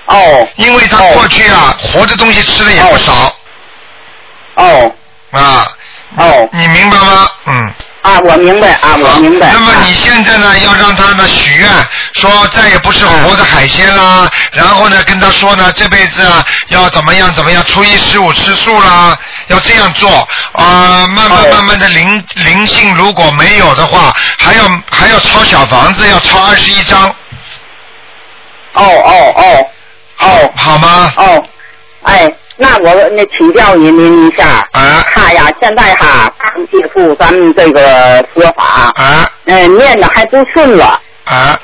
[0.06, 0.48] 哦。
[0.56, 3.36] 因为他过去啊，活的东西吃的也不少。
[4.56, 4.94] 哦。
[5.32, 5.68] 啊。
[6.18, 6.50] 哦。
[6.52, 7.30] 你明白吗？
[7.46, 7.74] 嗯。
[8.02, 9.50] 啊，我明白啊，我明白。
[9.52, 11.70] 那么你现在呢，要让他呢许愿，
[12.14, 20.10] 说再也不吃活的海鲜啦，然后呢跟他说呢，这辈子啊要怎么样怎么样，初一十五吃素啦，要这样做
[20.54, 27.06] 啊、慢慢哦慢慢的灵灵性如果没有的话，还要还要抄小房子，要抄二十一张，
[28.74, 29.66] 哦哦哦
[30.20, 31.14] 哦好吗？
[31.18, 31.44] 哦，
[32.04, 32.28] 哎，
[32.62, 35.02] 那我那请教您您一下，啊。
[35.14, 39.28] 他呀现在哈刚接触咱们这个佛法，啊。
[39.46, 41.58] 嗯、念的还不顺了，啊！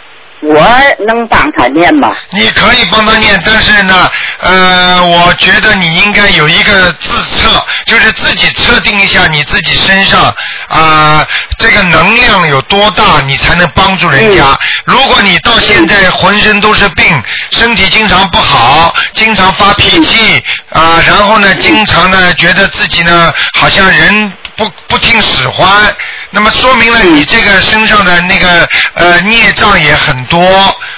[0.45, 0.65] 我
[1.07, 2.15] 能帮他念吗？
[2.29, 10.33] 你可以帮他念，但是呢，呃，我觉得你应该有一个自测，就是自己测定一下你自己身上
[10.67, 11.25] 啊、
[11.57, 14.57] 这个能量有多大，你才能帮助人家。
[14.85, 17.05] 如果你到现在浑身都是病，
[17.51, 25.67] 身体经常不好，经常发脾气啊、然后呢，经常呢觉得自己呢好像人不不听使唤，
[26.31, 30.39] 那么说明了你这个身上的那个呃孽障也很多，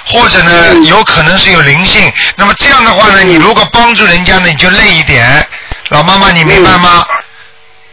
[0.05, 2.11] 或者呢有可能是有灵性。
[2.35, 5.47] 那么这样的话呢，你如果帮助人家呢，你就累一点。
[5.89, 7.05] 老妈妈，你明白吗？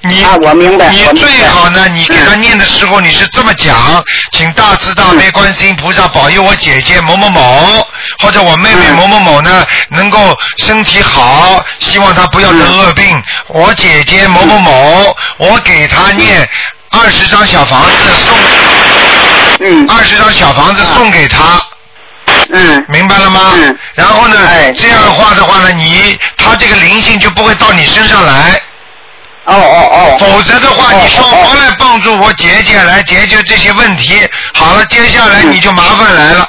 [0.07, 7.87] 你啊，我明白，你最好呢，你给他念的时候你是这么讲，请大慈大悲观世音菩萨保佑我姐姐某某某，
[8.21, 13.23] 或者我妹妹某某某呢能够身体好，希望她不要得恶病。
[13.49, 16.47] 我姐姐某某某，我给她念
[16.91, 17.91] 二十张小房子
[18.27, 21.61] 送，嗯二十张小房子送给她。
[22.53, 23.53] 嗯明白了吗？
[23.55, 28.61] 嗯然后呢，哎这样的话的话呢，你他这个灵性就不会到你身上来。
[29.47, 36.49] 哦哦哦，否则的话，哦你说哦我来帮助我姐姐来解决这些问题，好了，接下来你就麻烦来了，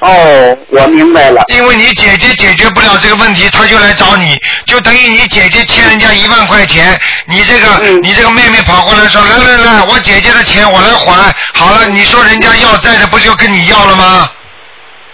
[0.00, 8.02] 哦，我明白了，因为你姐姐解决不了这个问题，她就来找你，就等于你姐姐欠人家一万块钱，你这个、嗯。
[8.02, 14.30] 你这个妹妹跑过来说，来来来，我姐姐的钱我来还，好了，你说人家要债的不就跟你要了吗？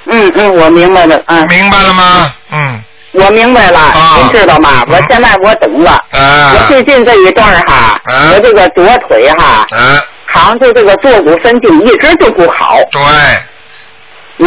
[0.07, 2.35] 嗯嗯，我明白了，嗯，明白了吗？
[2.51, 4.85] 嗯，我明白了，啊您知道吗？
[4.87, 12.79] 嗯我现在我懂了，啊我最近这一段哈，啊我这个左腿哈，啊，好像就这个坐骨神经一直就不好。
[12.91, 13.03] 对，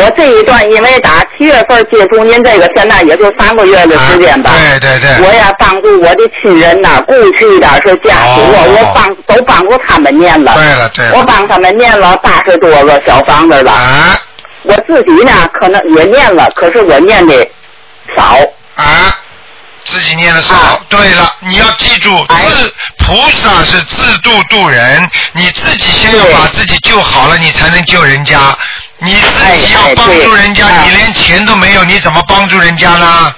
[0.02, 4.50] 我这一段因为打七月份接触您这个，现在也就三个月的时间吧。
[4.50, 10.54] 啊对对对，我呀帮助我的亲人呐，过去的是家属，我我帮都帮助他们念了。
[10.56, 13.72] 对了对了我帮他们念了八十多个小房子了。
[13.72, 14.20] 啊
[14.68, 17.48] 我自己呢，可能也念了，可是我念的
[18.18, 18.40] 少。
[18.76, 19.18] 啊，
[19.86, 20.56] 自己念的少。
[20.56, 28.38] 啊对了，你要记住，哎自菩萨是自度度人，你自己先要把自己救好了，你才能救人家。
[28.98, 33.36] 你自己要帮助人家，啊你连钱都没有，你怎么帮助人家呢？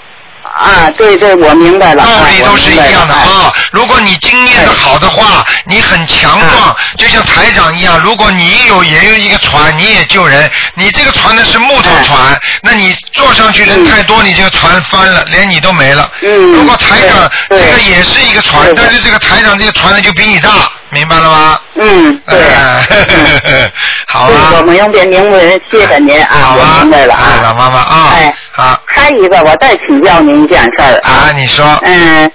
[0.58, 2.04] 啊，对对，我明白了。
[2.04, 3.54] 道理都是一样的啊。
[3.72, 8.00] 如果你经验的好的话，你很强壮，就像台长一样。
[8.00, 10.50] 如果你有也有一个船，你也救人。
[10.74, 16.10] 你这个船呢是木头船，那你坐上去人太多，你这个船翻了，连你都没了。
[16.22, 20.50] 嗯如果台长这个也是一个船，但是这个台长这个船呢就比你大，
[20.90, 21.60] 明白了吗？
[21.80, 22.40] 嗯，对。
[22.40, 23.72] 哎
[24.08, 25.40] 好对，我啊，明白明白，
[25.70, 27.54] 谢谢您啊，我明白了啊。
[27.58, 28.82] 妈妈啊哎，好。
[28.88, 31.64] 还有一个，我再请教您一件事儿啊，你说。
[31.84, 32.32] 嗯，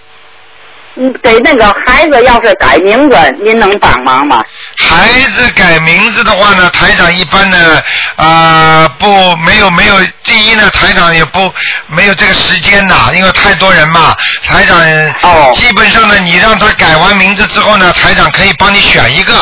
[0.94, 4.44] 嗯给那个孩子要是改名字，您能帮忙吗？
[4.76, 7.82] 孩子改名字的话呢，台长一般呢，
[8.16, 11.52] 啊、不没有没有，第一呢，台长也不
[11.88, 14.14] 没有这个时间呐，因为太多人嘛，
[14.46, 14.78] 台长、
[15.22, 15.50] 哦。
[15.54, 19.32] 基本上呢，你让他改完名字之后呢，台长可以帮你选一个，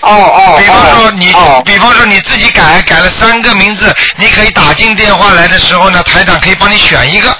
[0.00, 0.56] 哦哦。
[0.58, 7.36] 比方说你，哦比方说你自己改改了三个名字，你可以打进电话来的时候呢，台长可以帮你选一个。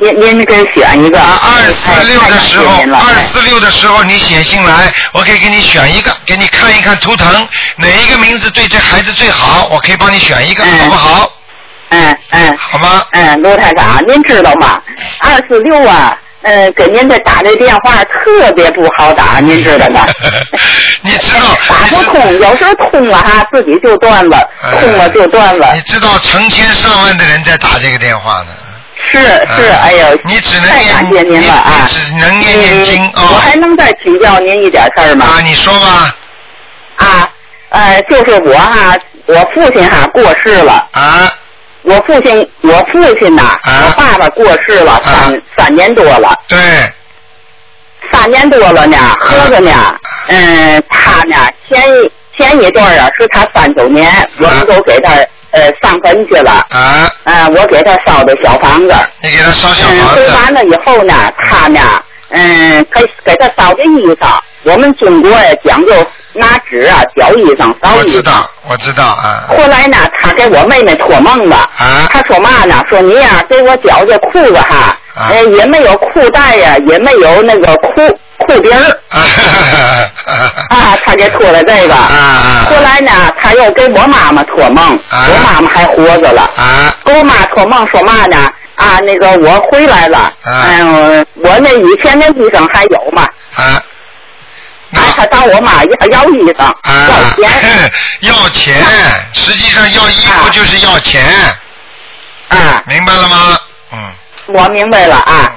[0.00, 1.20] 您您可以选一个。
[1.20, 11.32] 啊，二四六的时候二哎四六的时候你写信来，我可以给你选一个，给你看一看图腾，哪一个名字对这孩子最好，我可以帮你选一个，嗯好不好？
[11.90, 13.02] 嗯嗯好吗？
[13.12, 14.78] 嗯，罗台长，您知道吗？
[15.20, 20.06] 二四六啊，呃，给您这打这电话特别不好打， 您知道吗？
[21.02, 25.80] 你知道， 打不通，有时候通了哈，自己就断了，呃通了就断了你。
[25.82, 28.48] 知道成千上万的人在打这个电话呢。
[29.10, 31.86] 是是，嗯哎呦，你只能太感谢您了啊！
[31.88, 35.24] 你你只能念念经嗯哦我还能再请教您一点事儿吗？
[35.26, 36.14] 啊，你说吧。
[36.96, 37.28] 啊，
[37.70, 38.96] 呃，就是我哈，
[39.26, 41.32] 我父亲哈过世了，啊
[41.82, 43.86] 我父亲，我父亲呐，啊。
[43.86, 45.32] 我爸爸过世了三、啊。
[45.56, 46.58] 三年多了，对，
[48.12, 49.94] 三年多了呢，合着呢，
[50.28, 51.36] 嗯，他呢
[51.68, 55.12] 前一前一段啊是他三周年，我们都给他
[55.50, 60.14] 呃上坟去了，啊，呃，我给他烧的小房子，你给他烧小嗯，房子。
[60.16, 61.80] 堆完了以后呢，他呢，
[62.30, 65.30] 嗯，给给他烧的衣裳，我们中国
[65.64, 65.92] 讲究
[66.38, 67.72] 拿纸啊绞衣裳。
[67.96, 71.56] 我知道，我知道啊后来呢，他给我妹妹托梦了。
[71.78, 72.82] 啊他说嘛呢？
[72.90, 77.92] 说你呀、给我绞这裤子哈，啊呃，也没有裤带呀、也没有那个裤
[78.38, 79.18] 裤边儿啊
[80.70, 81.94] 啊，他给托了这个。
[81.94, 86.42] 啊后来呢，他又给我妈妈托梦，啊我妈妈还活着了。
[86.56, 88.36] 啊给我妈托梦说嘛呢？
[88.76, 93.26] 啊，那个我回来了，嗯，我那以前那医生还有吗？
[94.92, 95.00] 啊。
[95.00, 96.74] 啊，他找我妈要要医生，
[97.08, 97.92] 要钱。
[98.20, 98.84] 要钱，
[99.32, 101.24] 实际上要衣服就是要钱。
[102.48, 102.82] 啊。
[102.86, 103.58] 明白了吗？
[103.92, 104.12] 嗯。
[104.46, 105.50] 我明白了啊。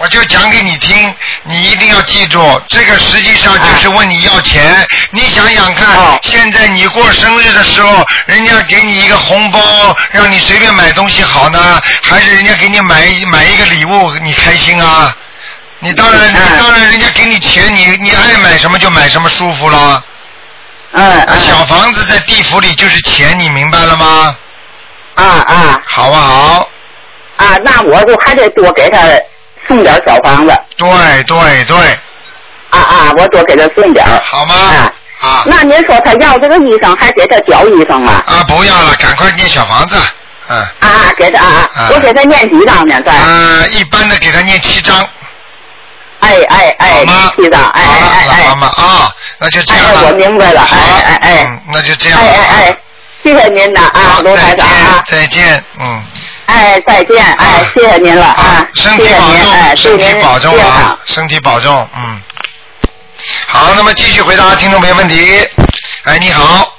[0.00, 4.86] 我就讲给你听，你一定要记住，这个实际上就是问你要钱。
[5.10, 15.16] 你想想看，现在你过生日的时候，人家给你一个红包，让你随便买东西好呢，还是人家给你买买一个礼物，你开心啊？
[15.80, 20.02] 你当然，你当然，人家给你钱，你你爱买什么就买什么，舒服了。
[20.92, 21.28] 嗯。
[21.38, 24.36] 小房子在地府里就是钱，你明白了吗？
[25.14, 25.82] 啊啊。
[25.86, 26.68] 好不好？
[27.36, 29.00] 啊，那我就还得多给他。
[29.66, 30.88] 送点小房子，对
[31.24, 31.76] 对对，
[32.70, 34.54] 啊啊，我多给他送点好吗？
[35.20, 38.22] 啊，那您说他要这个衣裳，还给他交衣裳吗？
[38.26, 40.00] 啊，不要了，赶快念小房子，
[40.48, 40.58] 嗯。
[40.80, 42.98] 啊，给他啊，我给他念几张呢？
[43.02, 43.12] 在。
[43.12, 45.06] 啊，一般的给他念七张。
[46.20, 47.04] 哎哎哎，
[47.36, 48.48] 七张，哎哎哎。
[48.48, 50.06] 老妈妈啊，那就这样了。
[50.06, 52.18] 我明白了，哎哎哎，那就这样。
[52.18, 52.76] 哎哎哎，
[53.22, 55.02] 谢谢您的啊，罗台长啊。
[55.06, 56.04] 再见，嗯。
[56.46, 57.22] 哎，再见！
[57.34, 58.66] 哎，谢谢您了啊！
[58.74, 60.98] 身体保重，身体保重啊！
[61.04, 62.22] 身体保重，嗯。
[63.46, 65.46] 好，那么继续回答听众朋友问题。
[66.04, 66.72] 哎，你好，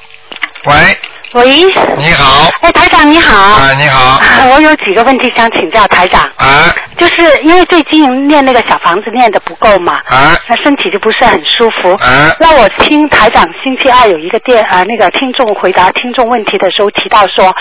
[0.65, 0.99] 喂。
[1.33, 1.63] 喂。
[1.97, 2.49] 你好。
[2.61, 3.37] 哎，台长你好。
[3.37, 4.19] 啊，你好。
[4.51, 6.21] 我有几个问题想请教台长。
[6.37, 6.73] 啊。
[6.97, 10.01] 就是因为最近念那个小房子念的不够嘛。
[10.07, 10.35] 啊。
[10.47, 11.91] 那身体就不是很舒服。
[12.03, 12.35] 啊。
[12.39, 17.55] 那我听台长星期二有一个电啊，那个听众回答听众问题的时候提到说，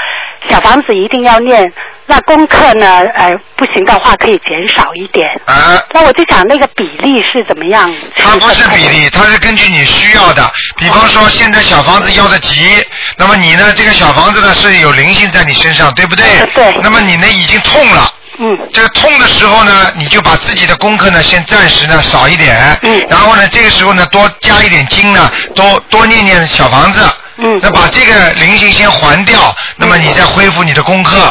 [0.49, 1.73] 小房子一定要念。
[2.11, 3.03] 那功课呢？
[3.15, 5.29] 呃，不行的话可以减少一点。
[5.45, 5.79] 啊。
[5.93, 7.93] 那我就想那个比例是怎么样？
[8.17, 10.51] 它不是比例，它是根据你需要的。
[10.79, 12.65] 比方说，现在小房子要的急，
[13.19, 13.75] 那么你呢？
[13.77, 16.25] 这个小房子呢是有灵性在你身上，对不对？
[16.55, 16.75] 对。
[16.83, 18.11] 那么你呢已经痛了。
[18.39, 18.59] 嗯。
[18.73, 22.57] 这个痛的时候呢，你就把自己的功课呢先暂时呢少一点。
[22.85, 23.07] 嗯。
[23.11, 27.01] 然后呢，这个时候呢多加一点经呢，多多念念小房子。
[27.37, 27.59] 嗯。
[27.61, 31.31] 那把这个灵性先还掉，那么你再恢复你的功课。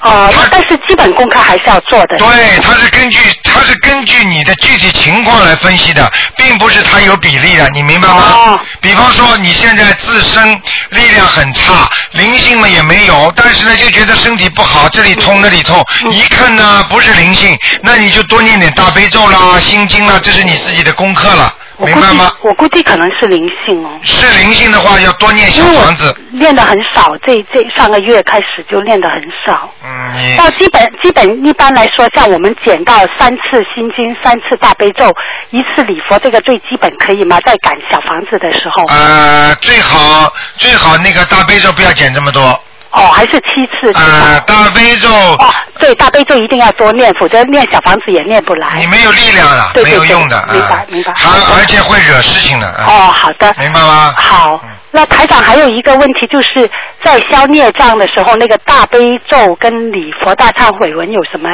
[0.00, 2.16] 哦，但是基本功课还是要做的。
[2.18, 2.26] 对，
[2.62, 8.14] 它是根据它是根据你的具体情况来分析的，并不是它有比例的，你明白吗？
[8.14, 8.60] 哦。
[8.80, 21.52] 比方说你现在自身力量很差，灵性嘛也没有，但是呢就觉得身体不好，这里痛那里痛，一看呢不是灵性，那你就多念点大悲咒啦、心经啦，这是你自己的功课了。
[21.86, 22.32] 明白吗？
[22.42, 23.98] 我估计可能是灵性哦。
[24.02, 26.14] 是灵性的话，要多念小房子。
[26.32, 29.72] 练的很少，这这上个月开始就练的很少。
[29.84, 35.12] 嗯，到基本基本一般来说，像我们减到三次心经，三次大悲咒，
[35.50, 37.38] 一次礼佛，这个最基本可以吗？
[37.44, 38.84] 在赶小房子的时候。
[38.86, 42.60] 呃，最好最好那个大悲咒不要减这么多。
[42.90, 43.98] 哦，还是七次。
[43.98, 45.08] 啊，大悲咒。
[45.08, 48.68] 哦，对，大悲咒一定要多念，否则念小房子也念不来。
[48.76, 50.48] 你没有力量了，没有用的。
[50.50, 51.12] 明白，明白。
[51.14, 52.66] 还而且会惹事情的。
[52.86, 53.54] 哦，好的。
[53.58, 54.14] 明白吗？
[54.16, 54.60] 好。
[54.90, 56.68] 那台长还有一个问题，就是
[57.04, 61.50] 在消孽障的时候，那个大悲咒跟礼佛大忏悔文有什么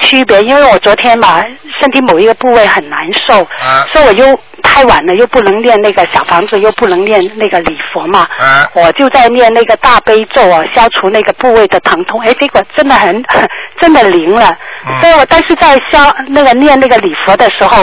[0.00, 0.42] 区别？
[0.42, 1.40] 因为我昨天嘛，
[1.80, 3.46] 身体某一个部位很难受，
[3.92, 8.26] 所以我又太晚了，又不能念那个小房子，又不能念那个礼佛嘛，
[8.74, 12.20] 我就在念那个大悲咒啊，消除那个部位的疼痛。
[12.20, 13.22] 哎，结果真的很
[13.80, 14.56] 真的灵了。
[15.00, 17.82] 所以我但是在消那个念那个礼佛的时候。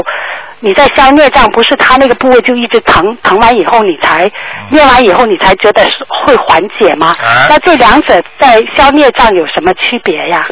[0.62, 4.32] 你在消孽障，不是他那个部位就一直疼，疼完以后你才
[4.72, 5.84] 念完以后你才觉得
[6.26, 7.14] 会缓解吗？
[7.50, 10.48] 那这两者在消孽障有什么区别呀？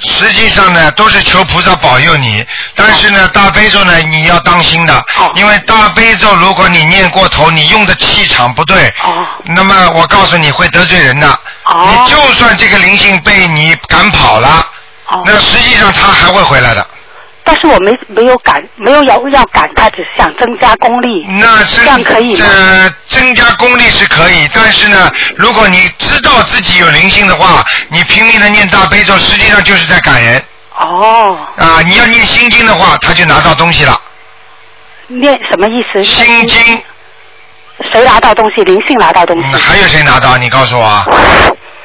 [0.00, 8.92] 实际上呢，都是求菩萨保佑你，但是呢，大悲咒呢你要当心的，因为大悲咒如果你念过头，你用的气场不对，
[9.44, 11.40] 那么我告诉你会得罪人的。
[11.70, 14.66] 你就算这个灵性被你赶跑了，
[15.24, 16.86] 那实际上他还会回来的。
[17.50, 21.26] 但是我没没有赶，没有要要赶，他只是想增加功力。
[21.40, 22.44] 那是这样可以吗？
[22.46, 30.44] 呃，增加功力是可以，但是呢，如果你知道自己有灵性的话，你拼命的念大悲咒，实际上就是在赶人。
[30.76, 31.38] 哦。
[31.56, 33.98] 啊，你要念心经的话，他就拿到东西了。
[35.06, 36.04] 念什么意思？
[36.04, 36.82] 心经。
[37.90, 38.62] 谁拿到东西？
[38.64, 39.56] 灵性拿到东西。
[39.56, 40.36] 还有谁拿到？
[40.36, 40.84] 你告诉我。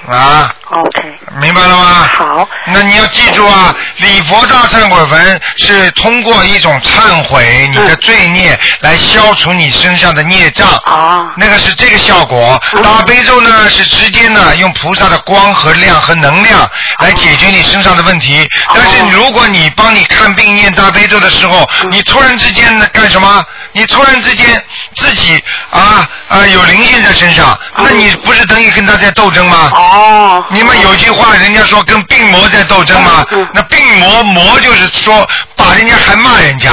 [0.09, 0.53] 啊。
[0.73, 2.09] OK，明白了吗？
[2.17, 2.49] 好。
[2.67, 10.67] 那你要记住啊，礼佛大忏悔文是通过一种忏悔你的罪孽来消除你身上的孽障。
[10.85, 11.31] 啊。
[11.37, 12.61] 那个是这个效果。
[12.83, 16.69] 大悲咒呢是直接呢用菩萨的光和亮和能量
[16.99, 18.47] 来解决你身上的问题。
[18.73, 23.45] 但是如果你帮你看病念大悲咒的时候，你突然之间呢干什么？
[23.75, 24.63] 你突然之间
[24.95, 29.71] 自己啊啊有灵性在身上，那你不是等于跟他在斗争吗？
[29.73, 30.45] 哦。
[30.49, 33.25] 你们有句话，人家说跟病魔在斗争嘛？
[33.53, 36.69] 那病魔魔就是说把人家还骂人家。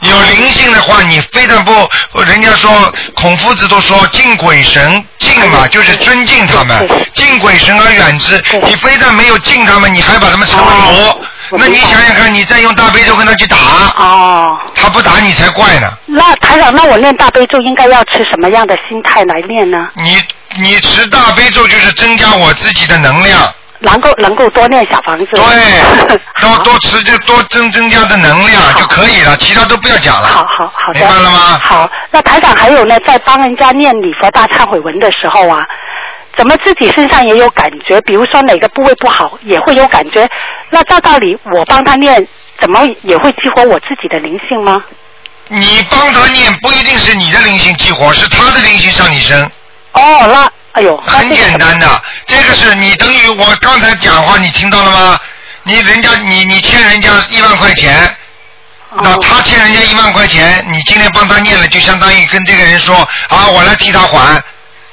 [0.00, 1.88] 有灵性的话，你非但不，
[2.26, 8.42] 人家说孔夫子都说敬鬼神，敬嘛就是尊敬他们，敬鬼神而远之。
[8.64, 11.20] 你非但没有敬他们，你还把他们称为魔。
[11.52, 13.56] 那你想想看，你再用大悲咒跟他去打，
[13.96, 15.90] 哦，他不打你才怪呢。
[16.04, 19.88] 那台长，那我念大悲咒应该要持什么样的心态来念呢？
[19.94, 20.22] 你
[20.56, 23.52] 你持大悲咒就是增加我自己的能量。
[23.80, 25.26] 能够能够多念小房子。
[25.34, 30.26] 对， 多多持就多增增加的能量就可以了，其他都不要讲了。
[30.28, 31.00] 好好好的。
[31.00, 31.60] 明白了吗？
[31.62, 35.60] 好，那台长还有呢，在帮人家念礼佛大忏悔文的时候啊，
[36.38, 38.00] 怎么自己身上也有感觉？
[38.02, 40.26] 比如说哪个部位不好，也会有感觉。
[40.70, 42.26] 那照道理我帮他念，
[42.58, 44.82] 怎么也会激活我自己的灵性吗？
[45.48, 49.50] 你帮他念不一定是你的灵性激活，是他的灵性上你身。
[49.94, 50.52] 哦，那。
[50.72, 55.20] 哎呦，很简单的，这个是你等于我刚才讲话，你听到了吗？
[55.62, 58.16] 你人家你你欠人家一万块钱，
[59.00, 62.96] 那他欠人家一万块钱，你今天帮他念了，就相当于跟这个人说
[63.28, 64.42] 啊，我来替他还。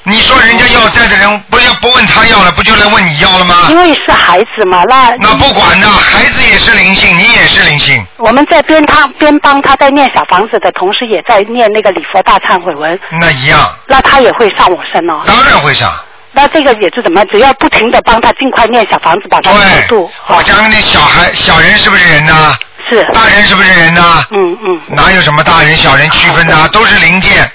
[0.04, 3.68] 你说人家要债的人不要不问他要了，不就来问你要了吗？
[3.70, 8.04] 因为是孩子嘛，那那不管呢，孩子也是灵性，你也是灵性。
[8.16, 12.98] 我们在边他边帮他在念小房子的同时，也在念那个礼佛大忏悔文。
[13.20, 13.60] 那一样。
[13.86, 15.22] 那他也会上我身哦。
[15.26, 15.92] 当然会上。
[16.32, 17.24] 那这个也是怎么？
[17.26, 20.10] 只要不停的帮他尽快念小房子，把他超度。
[20.26, 22.54] 我讲那小孩小人是不是人呢？
[22.90, 23.06] 是。
[23.12, 24.24] 大人是不是人呢？
[24.32, 24.80] 嗯嗯。
[24.88, 26.66] 哪有什么大人小人区分呢？
[26.72, 27.48] 都是零件。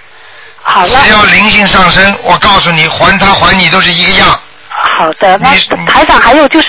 [0.68, 1.00] 好了。
[1.04, 4.28] 只要灵性上升，我告诉你，还他还你都是一个样。
[4.70, 5.56] 好的，那
[5.86, 6.68] 台长还有就是。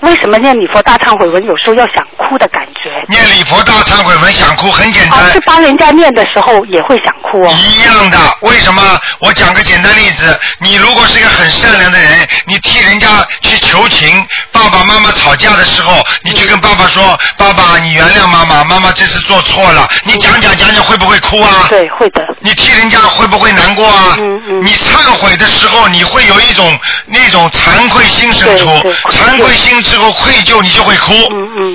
[0.00, 2.90] 为什么念礼佛大忏悔文有时候要想哭的感觉？
[3.08, 5.32] 念礼佛大忏悔文想哭很简单。
[5.32, 7.50] 是帮人家念的时候也会想哭哦。
[7.52, 8.82] 一样的，为什么？
[9.18, 13.08] 我讲个简单例子，你如果是一个很善良的人，你替人家
[13.40, 21.66] 去求情，爸爸妈妈吵架的时候，你去跟爸爸说：“爸爸，你原谅妈妈，妈妈这次做错了。”你讲讲讲讲，会不会哭啊？
[21.70, 22.22] 对，会的。
[22.40, 24.16] 你替人家会不会难过啊？
[24.18, 24.64] 嗯嗯。
[24.64, 28.66] 你忏悔的时候，你会有一种那种惭愧心生出，
[29.08, 29.77] 惭愧心。
[29.82, 31.12] 之后愧疚，你就会哭，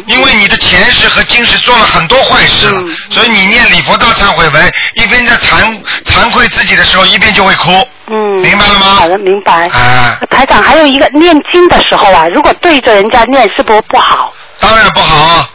[0.08, 7.72] 因为你的前世和今世做了很多坏事了，所以你念礼佛道忏悔文，一边在惭惭愧自己的时候，一边就会哭。
[8.08, 8.86] 嗯，明白了吗？
[9.00, 9.68] 好的，明白。
[9.68, 14.34] 啊，台长，还有一个念经的时候啊，如果对着人家念，是不是不好？
[14.60, 15.48] 当然不好，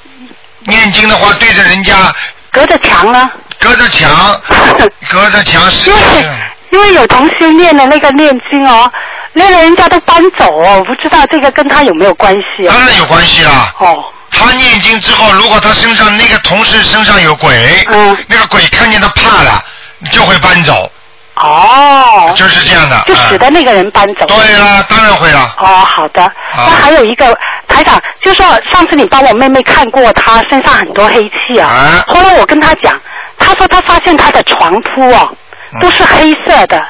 [0.65, 2.13] 念经的话对着人家，
[2.51, 3.31] 隔着墙呢？
[3.61, 4.41] 隔着墙，
[5.11, 5.91] 隔着墙是。
[5.91, 6.03] 因为
[6.71, 8.91] 因为有同学念的那个念经哦。
[9.33, 12.67] 那个人家都搬走哦，我不知道这个跟他有没有关系。
[12.67, 13.73] 当然有关系啦。
[13.79, 14.05] 哦。
[14.31, 19.63] 他念经之后，如果他身上那个同事身上有鬼，嗯，那个鬼看见他怕了，
[20.13, 20.91] 就会搬走。
[21.37, 22.33] 哦。
[22.37, 23.03] 就是这样的。
[23.07, 24.27] 就使得那个人搬走。
[24.27, 25.55] 对啦，当然会啦。
[25.59, 26.31] 哦，好的。
[26.57, 27.27] 那还有一个
[27.69, 31.69] 台长，就说上次你帮我妹妹看过，她身上很多黑气啊。
[31.69, 32.05] 啊。
[32.09, 33.01] 后来我跟她讲，
[33.39, 35.35] 她说她发现她的床铺哦。
[35.81, 36.83] 都是黑色的，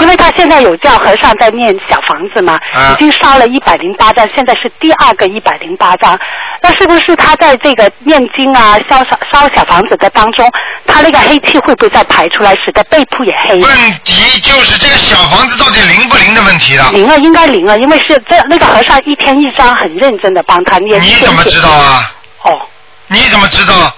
[0.00, 2.58] 因为他现在有叫和尚在念小房子嘛，
[2.92, 6.18] 已经烧了一百零八张，现在是第二个一百零八张，
[6.60, 10.50] 那是不是他在这个念经啊、烧烧烧小房子的当中，
[10.86, 13.60] 他那个黑气会不会再排出来，使得背部也黑？
[13.60, 16.90] 问题就是这个小房子到底灵不灵的问题了。
[16.92, 21.00] 灵啊，应该灵啊，因为是这那个和尚一天一张，很认真的帮他念。
[21.00, 22.12] 你怎么知道啊？
[22.44, 22.60] 哦，
[23.06, 23.94] 你怎么知道？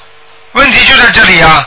[0.52, 1.66] 问题就在这里啊。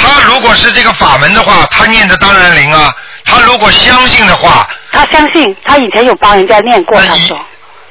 [0.00, 2.92] 他如果是这个法门的话，他念的当然灵啊。
[3.24, 7.00] 他如果相信的话，他相信，他以前有帮人家念过。
[7.00, 7.38] 他说，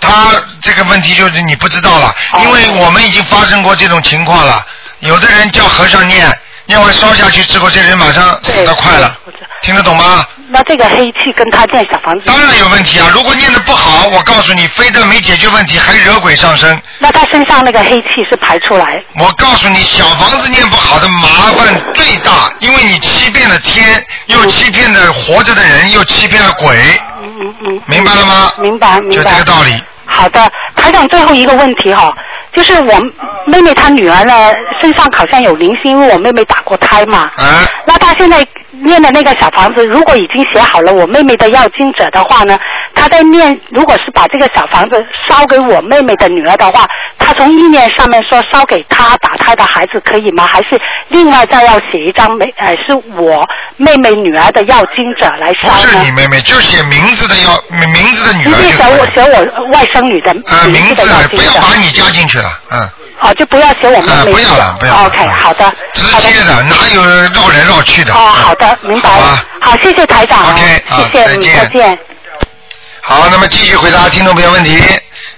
[0.01, 0.32] 他
[0.62, 4.66] 这个问题就是你不知道了，因为我们已经发生过这种情况了。
[4.99, 6.28] 有的人叫和尚念，
[6.70, 9.18] 念完烧下去之后，这人马上死得快了。
[9.64, 10.24] 听得懂吗？
[10.52, 13.10] 那这个黑气跟他建小房子当然有问题啊！
[13.12, 16.80] 如果念的不好，我告诉你，非但没解决问题，还惹鬼上身。
[17.00, 19.04] 那他身上那个黑气是排出来？
[19.20, 26.78] 我告诉你，小房子念不好的麻烦最大，因为你欺骗了天，又欺骗了活着的人，又欺骗了鬼。
[27.24, 27.82] 嗯嗯嗯。
[27.88, 28.54] 明白了吗？
[28.60, 29.16] 明白明白。
[29.16, 29.84] 就这个道理。
[30.10, 32.12] 好的，台长，最后一个问题哈，
[32.51, 32.99] 就是我
[33.45, 34.34] 妹妹她女儿呢
[34.82, 37.20] 身上好像有灵性，因为我妹妹打过胎嘛。
[37.38, 37.64] 啊。
[37.86, 38.45] 那她现在。
[38.82, 42.57] 念的那个小房子，如果已经写好了我妹妹的要经者的话呢，
[43.00, 46.86] 他在念，如果是把这个小房子烧给我妹妹的女儿的话，
[47.18, 50.45] 他从意念上面说烧给他打胎的孩子可以吗？
[50.45, 50.78] 还是
[51.08, 53.47] 另外再要写一张没呃是我
[53.78, 55.70] 妹妹女儿的要经者来烧？
[55.70, 57.52] 不是你妹妹，就写名字的要
[57.88, 60.34] 名字的女儿就写我写我外甥女的
[60.70, 62.89] 名字的不要把你加进去了，嗯。
[63.22, 64.32] 哦，就不要写我们啊，名字。
[64.32, 65.06] 不要了，不要了。
[65.08, 65.74] OK，好的。
[65.93, 68.14] 直接的，哪有绕来绕去的？
[68.14, 69.45] 哦，好的，明白了。
[69.60, 70.39] 好，谢谢台长。
[70.54, 72.00] OK，谢谢，再见。
[73.10, 74.80] 好，那么继续回答听众朋友问题。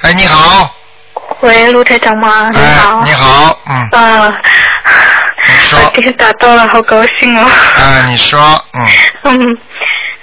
[0.02, 0.70] 哎，你好，
[1.40, 2.50] 喂，卢台长吗？
[2.52, 7.50] 你哎好。，你好，嗯，啊，你说，今天打到了，好高兴哦。
[7.50, 8.86] 啊，你说，嗯，
[9.24, 9.58] 嗯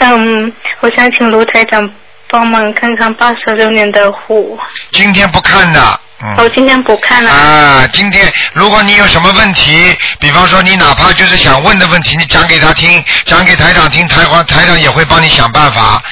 [0.00, 1.90] 嗯，我想请卢台长
[2.28, 4.58] 帮忙看看八十六年的虎。
[4.92, 6.34] 今天不看的，嗯。
[6.36, 7.30] 我今天不看了。
[7.30, 16.02] 啊，今天如果你有什么问题，比方说你哪怕就是想问的问题，你讲给他听，讲给台长听，台长台长也会帮你想办法。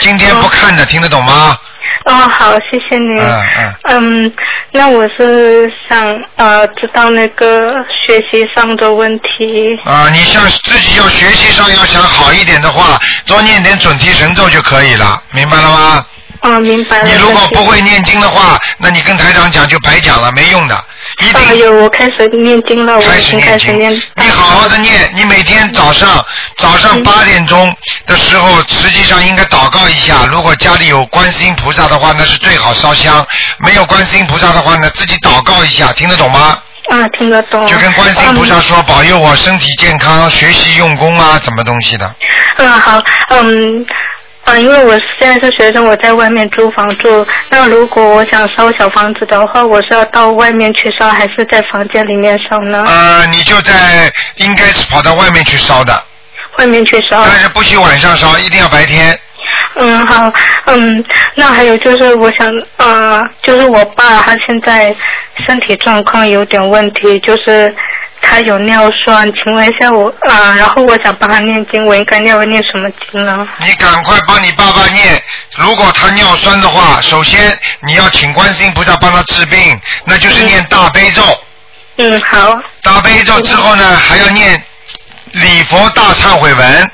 [0.00, 1.56] 今天不看的，听得懂吗？
[2.04, 3.20] 哦，好，谢谢你。
[3.20, 4.24] 嗯嗯。
[4.24, 4.32] 嗯，
[4.72, 7.74] 那我是想呃知道那个
[8.04, 9.68] 学习上的问题。
[9.84, 16.06] 啊，你像自己要学习上要想好一点的话，多念点准提神咒就可以了，明白了吗？
[16.42, 17.04] 哦，明白了。
[17.04, 20.76] 你如果不会念经的话，那你跟台长讲就白讲了，没用的。
[21.20, 23.92] 一定哎呦，我开始念经了，我已经开始念。
[24.16, 26.24] 你好好的念，你每天早上
[26.56, 27.74] 早上八点钟
[28.06, 30.26] 的时候，实际上应该祷告一下。
[30.30, 33.22] 如果家里有观世音菩萨的话，那是最好烧香；
[33.58, 36.58] 没有观世音菩萨的话呢，自己祷告一下，听得懂吗？
[36.90, 37.66] 啊，听得懂。
[37.66, 42.14] 就跟观世音菩萨说，保佑我身体健康，学习用功啊，什么东西的。
[42.56, 43.84] 嗯，好，嗯。
[44.44, 47.24] 啊，因为我现在是学生，我在外面租房住。
[47.48, 52.82] 那如果我想烧小房子的话，我是要到外面去烧，还是在房间里面烧呢？
[52.84, 56.02] 呃，你就在应该是跑到外面去烧的，
[56.58, 57.22] 外面去烧。
[57.24, 59.16] 但是不许晚上烧，一定要白天。
[59.76, 60.30] 嗯，好，
[60.66, 61.02] 嗯，
[61.34, 64.94] 那还有就是，我想，呃，就是我爸他现在
[65.46, 67.74] 身体状况有点问题，就是
[68.22, 73.46] 他有尿酸，请问一下我，啊、然后我想帮他念经，我应该要念什么经呢？
[73.58, 75.22] 你赶快帮你爸爸念。
[75.58, 81.22] 如果他尿酸的话，首先你要请观世音菩萨帮他治病，那就是念大悲咒。
[81.96, 82.56] 嗯，好。
[82.80, 84.64] 大悲咒之后呢，还要念
[85.32, 86.90] 礼佛大忏悔文，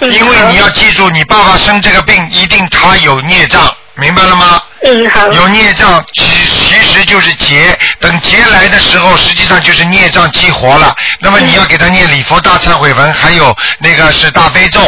[0.00, 4.62] 因为你要记住，你爸爸生这个病，一定他有孽障，明白了吗？
[4.84, 5.26] 嗯，好。
[5.32, 10.94] 有孽障，其其实就是劫，等劫来的时候，实际上就是孽障激活了。
[11.20, 14.80] 那么你要给他念礼佛大忏悔文，还有那个是大悲咒。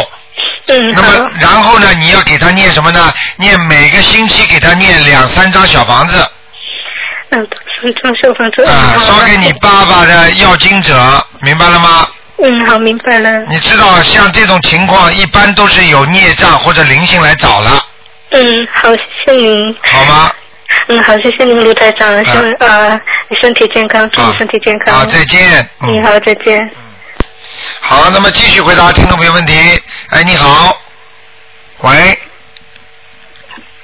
[0.68, 3.12] 嗯，那么然后呢，你要给他念什么呢？
[3.36, 6.30] 念每个星期给他念两三张小房子。
[7.30, 7.48] 嗯，
[7.82, 8.64] 三张小房子。
[8.64, 12.06] 啊，烧给你爸爸的要经者，明白了吗？
[12.42, 13.42] 嗯，好，明白了。
[13.48, 17.84] 你知道，像这种情况，一般都是有孽障或者灵性来找了，
[18.30, 19.76] 嗯，好，谢谢您。
[19.82, 20.32] 好吗？
[20.88, 24.94] 嗯，好，谢谢您，卢台长，希望啊，你身体健康，祝你身体健康。
[24.94, 25.68] 好，再见。
[25.82, 26.70] 嗯你好，再见。
[27.80, 29.52] 好，那么继续回答听众朋友问题。
[30.10, 30.80] 哎，你好，
[31.80, 32.18] 喂，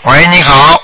[0.04, 0.80] 喂，你好，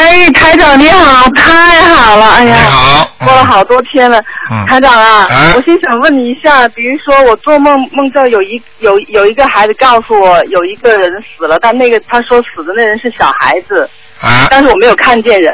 [0.00, 4.18] 哎，台长你好，太好了，哎呀，你好，过了好多天了，
[4.50, 13.88] 嗯台长啊，啊我心想问你一下，比如说我做梦梦到有一有有一个孩子告诉我有一个人死了，但那个他说死的那人是小孩子，
[14.22, 15.52] 啊，但是我没有看见人，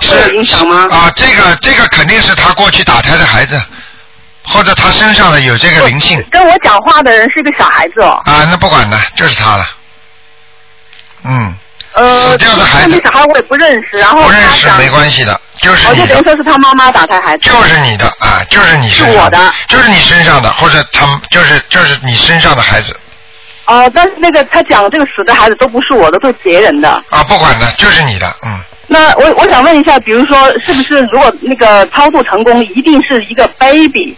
[0.00, 0.88] 是有影响吗？
[0.90, 3.60] 啊，这个这个肯定是他过去打胎的孩子，
[4.44, 9.66] 或者他身上的有这个灵性跟我讲话的人是个小孩子哦，啊，那不管了，就是他了。
[11.22, 11.54] 嗯，
[11.92, 22.96] 呃，死掉的孩子那小孩我也不认识，然后不认识没关系的，就是哦，你的就等于，说是他妈妈打胎孩子，就是你的啊，就是你身上是我的，就是你身上的，或者他就是就是你身上的孩子
[23.66, 26.90] 哦，但是那个他讲这个死的孩子都不是我的，都是别人的。
[27.10, 28.60] 啊，不管的，就是你的，嗯。
[28.92, 34.16] 那我我想问一下，比如说，是不是如果那个操作成功，一定是一个 baby？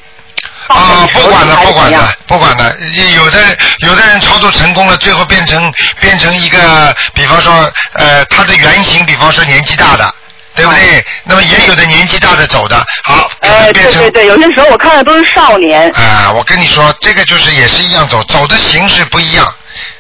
[0.69, 2.75] 啊，不管了，不管了，不管了。
[3.15, 3.39] 有的
[3.79, 10.15] 有的人操作成功了，最后变成变成一个，比方说，呃，他的原型，比方说年纪大的，
[10.55, 11.05] 对不对？
[11.25, 15.91] 那么也有的年纪大的走的，好，哎，变成对对对，有些时候我看的都是少年。
[15.93, 19.53] 啊，我跟你说，这个就是也是一样走，走的形式不一样，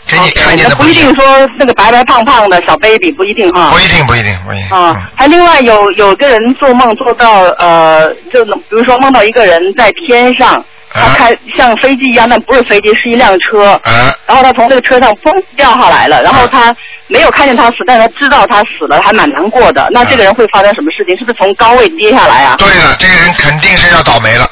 [0.07, 1.25] 给你看见的不一定说
[1.59, 3.71] 那个白白胖胖的小 baby 不一定哈。
[3.71, 4.69] 不一定，不一定，不一定。
[4.69, 13.73] 啊，还另外有有个人做梦做到呃，就比如说梦到一个人在天上，他开像飞机一样，但不是飞机，是一辆车。
[13.85, 14.13] 啊。
[14.27, 16.75] 然后他从这个车上嘣掉下来了，然后他
[17.07, 19.87] 没有看见他死，但是他知道他死了，还蛮难过的。
[19.93, 21.17] 那这个人会发生什么事情？
[21.17, 22.57] 是不是从高位跌下来啊？
[22.59, 24.47] 对了，这个人肯定是要倒霉了。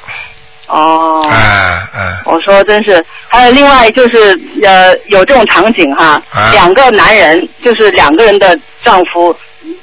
[0.70, 1.26] 哦。
[1.28, 2.22] 啊哎。
[2.26, 9.34] 我说真是，还有另外就是呃有这种场景哈，啊两个男人就是两个人的丈夫，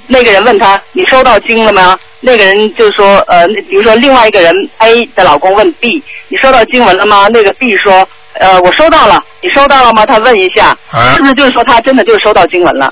[0.08, 1.98] 那个人问他你收到经了吗？
[2.20, 7.28] 那个人就说呃，比如说另外一个人 A 的老公问 B 你收到经文了吗？
[7.32, 10.06] 那个 B 说呃我收到了，你收到了吗？
[10.06, 12.92] 他问一下，啊是不是就是说他真的就是收到经文了？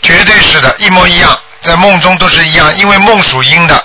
[0.00, 3.84] 绝对是的，一模一样，在梦中都是一样，因为梦属阴的。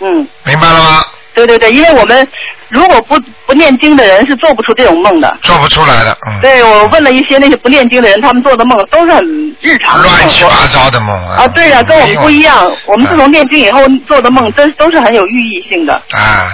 [0.00, 1.04] 嗯，明白了吗？
[1.34, 2.26] 对对对，因为我们
[2.74, 3.16] 如果不
[3.46, 5.38] 不念经的人是做不出这种梦的。
[5.42, 9.24] 做不出来的，嗯，对，我问了一些那些不念经的人，他们做的梦都是很
[9.60, 10.12] 日常的梦。
[10.12, 11.44] 乱七八糟的梦啊。
[11.44, 12.70] 啊，对呀、跟我们不一样。
[12.86, 15.94] 我们自从念经以后做的梦，真都是很有寓意性的。
[16.10, 16.50] 啊，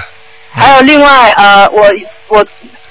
[0.52, 1.90] 还有另外呃，我
[2.28, 2.44] 我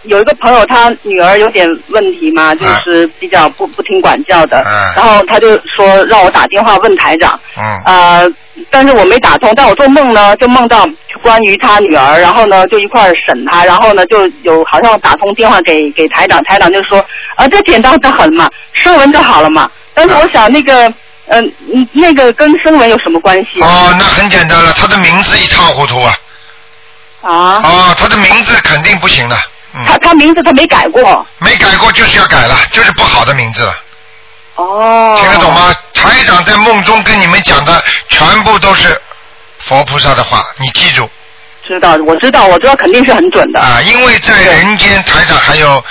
[0.04, 4.64] 有一个朋友，他女儿有点问题嘛，就是比较不不听管教的，
[4.96, 8.30] 然后他就说让我打电话问台长，嗯呃，
[8.70, 10.88] 但是我没打通，但我做梦呢就梦到
[11.22, 17.00] 关于他女儿，然后呢就一块儿审他，然后呢就有好像打通电话给给台长，台长就说
[17.36, 20.92] 啊这简单的很嘛，声纹就好了嘛，但是我想那个。
[21.32, 23.62] 嗯、嗯，那个跟声纹有什么关系？
[23.62, 26.12] 哦，那很简单了，他的名字一塌糊涂啊。
[27.22, 27.62] 啊。
[27.62, 29.36] 哦，他的名字肯定不行的。
[29.74, 29.86] 嗯。
[29.86, 31.26] 他他名字他没改过。
[31.40, 33.76] 没改过就是要改了，就是不好的名字了。
[34.56, 35.16] 哦。
[35.20, 35.74] 听得懂吗？
[35.94, 39.00] 台长在梦中跟你们讲的全部都是
[39.60, 41.10] 佛菩萨的话，你记住
[41.68, 43.60] 知道，我知道，我知道，肯定是很准的。
[43.60, 45.84] 啊，因为在人间台长还有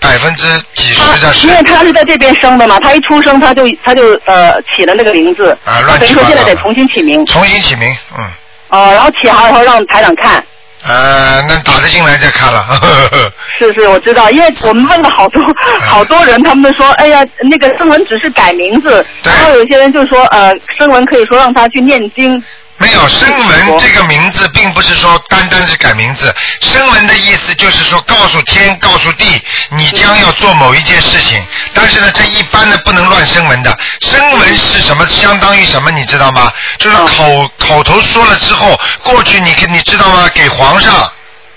[0.00, 0.42] 百分之
[0.74, 7.24] 几十的是因为他是在这边生的嘛，他一出生他就他就呃起了那个名字，啊乱等于说七八糟的现在得重新起名。
[7.26, 8.24] 重新起名，嗯。
[8.70, 10.42] 哦，然后起好以后让台长看。
[10.82, 12.64] 呃，那打得进来再看了。
[13.58, 15.42] 是是，我知道，因为我们问了好多
[15.80, 22.42] 好多人，他们都说，哎呀，那个声纹只是改名字，然后有些人就说，呃，声纹可以说让他去念经。
[22.80, 26.34] 没有声纹这个名字，并不是说单单是改名字。
[26.62, 29.26] 声纹的意思就是说，告诉天，告诉地，
[29.68, 31.44] 你将要做某一件事情。
[31.74, 33.78] 但是呢，这一般呢不能乱声纹的。
[34.00, 35.06] 声纹是什么？
[35.08, 35.90] 相当于什么？
[35.90, 36.50] 你知道吗？
[36.78, 40.26] 就是口口头说了之后，过去你你知道吗？
[40.34, 41.12] 给皇上，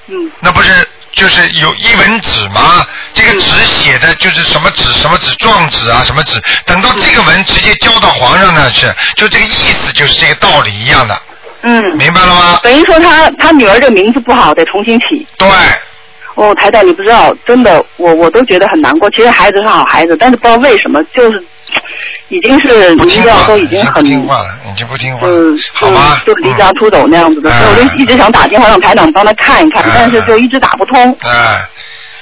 [0.07, 2.85] 嗯，那不是就是有一文纸吗？
[3.13, 11.21] 这个纸写的就是什么纸什么纸状纸啊什么纸，等到这个文直接交到皇上那去，就这个意思就是这个道理一样的。
[11.63, 12.59] 嗯，明白了吗？
[12.63, 15.25] 等于说他他女儿这个名字不好，得重新起。
[15.37, 15.47] 对。
[16.35, 19.07] 哦，台长，你不知道，真的，我我都觉得很难过。
[19.11, 21.45] 其实孩子是好孩子，但是不知道为什么，就是
[22.29, 26.23] 已经是离掉都已经很听话了，已经不听话了，嗯，好吧？
[26.25, 31.15] 就离家出走那样子的，所以我就一直想打电话让台长帮他看一看，但是就一直打不通。
[31.21, 31.61] 哎，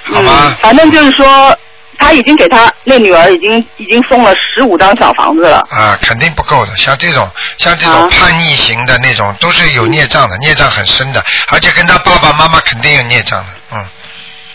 [0.04, 0.44] 好吧。
[0.46, 1.58] 嗯，反正就是说，
[1.98, 5.58] 他已经给他那女儿已经已经送了十五张小房子了。
[5.70, 6.76] 啊，肯定不够的。
[6.78, 13.86] 像这种像这种叛逆型的那种，都是有孽障的，孽障很深的，而且跟他爸爸妈妈肯定有孽障的，嗯。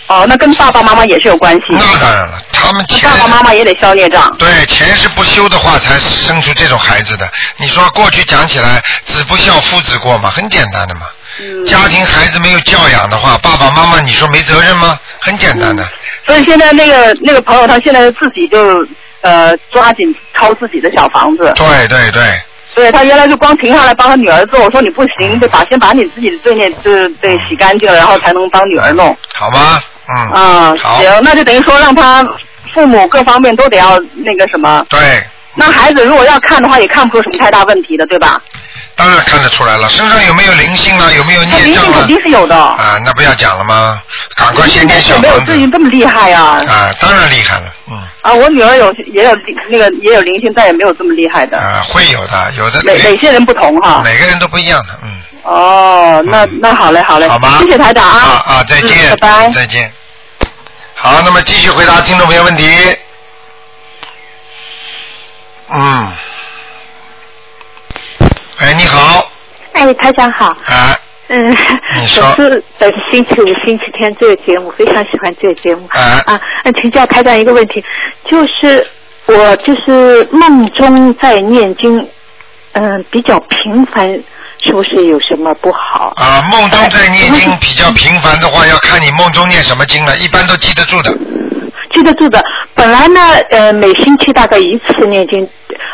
[0.08, 1.62] 哦，那跟爸爸妈妈也是有关系。
[1.70, 4.32] 那当然了，他们前爸爸妈妈也得消孽障。
[4.38, 7.28] 对，前世不修的话，才生出这种孩子的。
[7.56, 11.06] 你说过去讲起来，子不孝，父之过嘛，很简单的嘛。
[11.40, 14.98] 嗯家庭孩子没有教养的话，爸爸妈妈你说没责任吗？
[15.20, 15.86] 很简单的。
[16.26, 18.86] 所以现在那个那个朋友，他现在自己就
[19.20, 21.52] 呃抓紧掏自己的小房子。
[21.56, 22.22] 对对对。
[22.74, 29.16] 对他原来就光停下来帮他女儿做，我说你不行，你得把先把你自己的罪孽就是得洗干净了，然后才能帮女儿弄。
[29.32, 29.80] 好吗？
[30.08, 30.30] 嗯。
[30.32, 30.98] 啊，好。
[31.00, 32.22] 行，那就等于说让他
[32.74, 34.84] 父母各方面都得要那个什么。
[34.90, 35.00] 对。
[35.54, 38.38] 那孩子如果要看的话，也看不出什么太大问题的，对吧？
[38.96, 41.12] 当然看得出来了，身上有没有灵性啊？
[41.12, 41.98] 有没有孽障啊？
[41.98, 42.56] 肯定是有的。
[42.56, 44.02] 啊，那不要讲了吗？
[44.34, 49.30] 赶快先念小没有房子至于这么厉害呀、啊，当然厉害了，嗯，啊，我女儿有也有
[49.68, 51.58] 那个也有灵性，但也没有这么厉害的。
[51.58, 52.80] 啊，会有的，有的。
[52.82, 54.00] 哪哪些人不同哈？
[54.02, 55.22] 每个人都不一样的，嗯。
[55.42, 58.18] 哦，那那好嘞，好嘞，好吧谢谢台长啊。
[58.18, 59.50] 啊啊，再见，嗯拜拜。
[59.50, 59.92] 再见。
[60.94, 62.66] 好，那么继续回答听众朋友问题。
[65.68, 66.12] 嗯。
[68.58, 69.30] 哎，你好，
[69.72, 70.46] 哎，台长好。
[70.46, 70.98] 啊。
[71.28, 71.50] 嗯，
[71.96, 75.86] 你说我是本星期五、星期天这个节目，非常喜欢这个节目。
[75.90, 76.22] 啊。
[76.26, 76.40] 啊，
[76.80, 77.84] 请教台长一个问题，
[78.30, 78.86] 就是
[79.26, 82.08] 我就是梦中在念经，
[82.72, 84.08] 嗯、比较频繁，
[84.64, 86.14] 是不是有什么不好？
[86.16, 91.12] 啊，梦中在念经比较频繁的话，要看你梦中念什么经了，一般都记得住的。
[91.92, 92.42] 记得住的。
[92.74, 95.48] 本来呢，呃，每星期大概一次念经，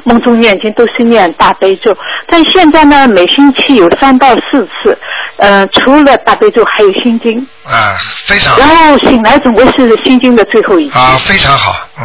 [0.04, 1.96] 梦中念经都是念大悲咒，
[2.28, 4.98] 但现在呢，每星期有三到四次，
[5.36, 10.98] 呃，除了大悲咒还有心经，啊，非常然后醒来总归是心经的最后一句。
[10.98, 12.04] 啊，非常好，嗯。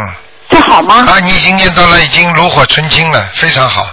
[0.50, 1.06] 这好吗？
[1.06, 3.86] 啊，你已经念到了，已经炉火纯青了，非常好。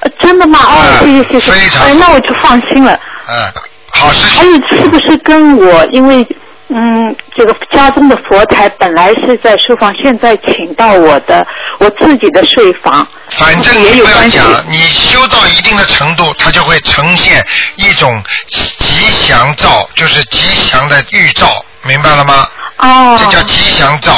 [0.00, 0.58] 呃真的吗？
[0.60, 1.52] 哦，谢谢谢谢。
[1.52, 2.92] 非常哎，那我就放心了。
[3.28, 3.52] 嗯，
[3.90, 4.40] 好事情。
[4.40, 6.26] 还有是不是跟我因为
[6.68, 11.46] 嗯这个家中的佛台本来是在书房，现在请到我的
[11.78, 14.38] 我自己的睡房，反正你不要也有关系。
[14.38, 17.44] 讲，你修到一定的程度，它就会呈现
[17.76, 22.48] 一种吉祥兆，就是吉祥的预兆，明白了吗？
[22.78, 23.16] 哦。
[23.18, 24.12] 这叫吉祥兆。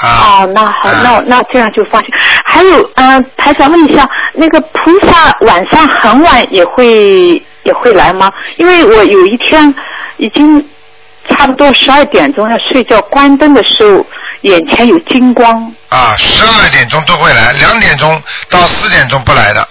[0.00, 0.44] 啊。
[0.44, 2.10] 哦，那好，那那这样就放心。
[2.44, 8.32] 还有，嗯、还想问一下，那个菩萨晚上很晚也会也会来吗？
[8.58, 9.74] 因为我有一天
[10.18, 10.64] 已经
[11.28, 14.04] 差不多十二点钟要睡觉，关灯的时候
[14.42, 15.72] 眼前有金光。
[15.88, 19.66] 啊，十二点钟都会来，两点钟到四点钟不来的。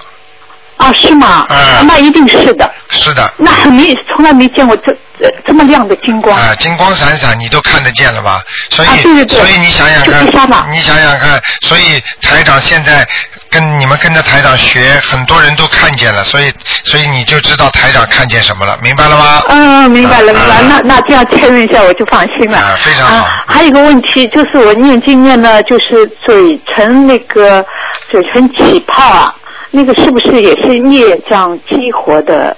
[0.77, 1.45] 啊，是吗？
[1.49, 2.69] 嗯那一定是的。
[2.89, 3.31] 是的。
[3.37, 6.37] 那很没从来没见过这这这么亮的金光。
[6.37, 8.41] 啊，金光闪闪，你都看得见了吧？
[8.69, 10.25] 所以，啊对对对所以你想想看，
[10.71, 13.07] 你想想看，所以台长现在
[13.49, 16.53] 跟你们跟着台长学，很多人都看见了，所以，
[16.83, 19.41] 所以你就知道台长看见什么了，明白了吗？
[19.49, 20.61] 嗯，明白了，明白了。
[20.67, 22.57] 那那这样确认一下，我就放心了。
[22.57, 23.15] 啊，非常好。
[23.25, 27.65] 啊，还有一个问题就是我念经念呢，就是嘴唇那个
[28.09, 29.33] 嘴唇起泡啊，
[29.75, 32.55] 那个是不是也是孽障激活的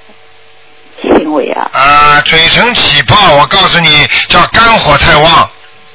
[1.02, 1.68] 行为啊？
[1.74, 5.50] 啊，嘴唇起泡，我告诉你，叫肝火太旺。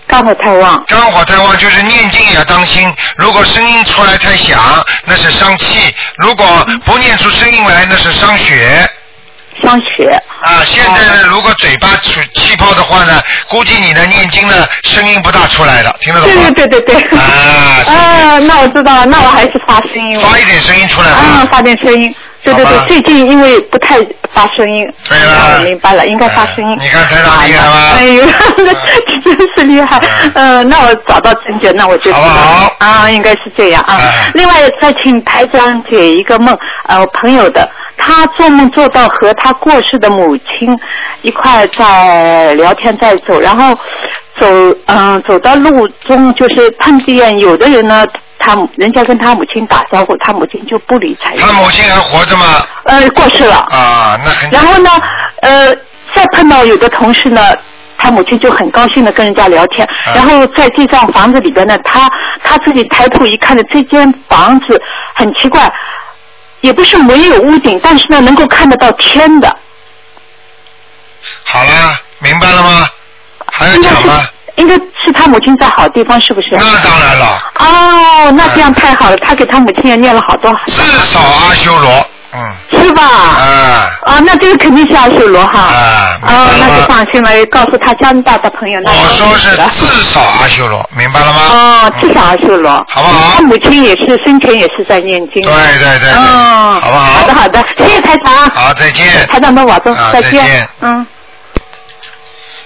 [0.08, 0.84] 肝火太旺。
[0.88, 4.60] 肝火太旺就是念经也要当心，如果声音出来太响，
[5.04, 6.44] 那是伤气；如果
[6.84, 8.90] 不念出声音来，那是伤血。
[9.62, 10.10] 伤血。
[10.42, 16.50] 啊，现在呢，如果嘴巴出气泡的话呢，估计你的念经呢声音不大出来了，听得懂吗？
[16.54, 17.18] 对对对对对。
[17.18, 17.24] 啊，
[17.86, 20.20] 啊，那我知道了，那我还是发声音。
[20.20, 21.16] 发一点声音出来吧。
[21.16, 22.14] 啊，发点声音。
[22.44, 23.98] 对对对，最近因为不太
[24.34, 24.92] 发声音。
[25.08, 25.60] 对了。
[25.62, 26.76] 明白了，应该发声音。
[26.80, 27.90] 你看台长厉害吗？
[27.96, 28.24] 哎呦，
[28.58, 28.72] 那
[29.22, 30.00] 真是厉害。
[30.34, 33.96] 嗯，那我找到症结，那我就好不好啊，应该是这样啊。
[34.34, 36.52] 另外再请台长解一个梦，
[36.88, 37.70] 呃，我朋友的，
[38.04, 40.76] 他做梦做到和他过世的母亲
[41.22, 43.72] 一块在聊天在走，然后
[44.40, 44.46] 走
[44.86, 48.04] 嗯、走到路中就是碰见有的人呢，
[48.40, 51.36] 他人家跟他母亲打招呼，他母亲就不理睬。
[51.36, 52.44] 他母亲还活着吗？
[52.86, 53.58] 呃，过世了。
[53.70, 54.50] 啊，那很。
[54.50, 54.90] 然后呢，
[55.42, 55.72] 呃，
[56.12, 57.40] 再碰到有的同事呢，
[57.96, 62.10] 他母亲就很高兴的跟人家聊天，啊然后在这幢房子里边呢，他
[62.42, 64.80] 他自己抬头一看呢，这间房子
[65.14, 65.72] 很奇怪，
[66.62, 69.54] 也不是没有屋顶，但是呢，能够看得到天的。
[71.44, 72.88] 好了，明白了吗？
[73.52, 74.26] 还要讲吗？
[74.56, 76.48] 应该是他母亲在好地方，是不是？
[76.52, 77.42] 那当然了。
[77.58, 80.52] 哦，那这样太好了，他给他母亲也念了好多。
[80.66, 80.82] 至
[81.12, 82.54] 少阿修罗，嗯。
[82.72, 83.02] 是吧？
[83.02, 83.90] 啊。
[84.04, 85.60] 啊，那这个肯定是阿修罗哈。
[85.60, 86.18] 啊。
[86.22, 88.80] 哦，那就放心了，告诉他加拿大的朋友。
[88.80, 91.40] 那我说是至少阿修罗，明白了吗？
[91.50, 92.70] 哦，至少阿修罗。
[92.88, 93.34] 好不好？
[93.36, 95.42] 他母亲也是生前也是在念经。
[95.42, 96.10] 对对对。
[96.10, 97.04] 嗯，好不好？
[97.20, 98.50] 好的好的，谢谢台长。
[98.50, 99.26] 好，再见。
[99.28, 101.06] 台长们保重，啊再再见嗯。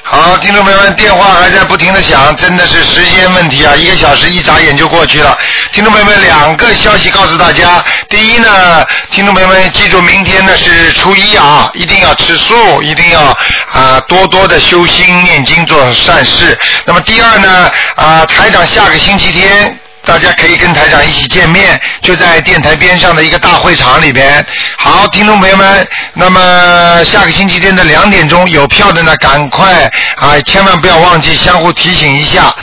[0.08, 3.74] 好，听众朋友们，电话还在不停的响，真的是时间问题啊！
[3.74, 5.36] 一个小时一眨眼就过去了。
[5.72, 16.56] 听众朋友们，两个消息告诉大家：第一呢，听众朋友们记住，明天呢是初一啊，一定要吃素，一定要啊多多的修心、念经、做善事。
[16.84, 19.76] 那么第二呢，啊台长下个星期天。
[20.06, 24.46] 大家可以跟台长一起见面，就在电台边上的一个大会场里边。
[24.78, 32.54] 好，听众朋友们，那么下个星期天的两点钟有票的呢，赶快啊，千万不要忘记相互提醒一下。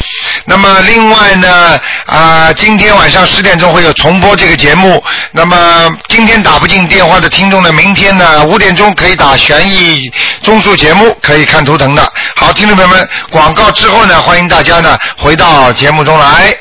[0.46, 5.04] 那么另外呢，啊，今天晚上十点钟会有重播这个节目。
[5.32, 10.10] 那么今天打不进电话的听众呢，明天呢五点钟可以打悬疑
[10.42, 12.10] 综述节目，可以看图腾的。
[12.38, 16.56] 好，听众朋友们，广告之后呢，欢迎大家呢回到节目中来。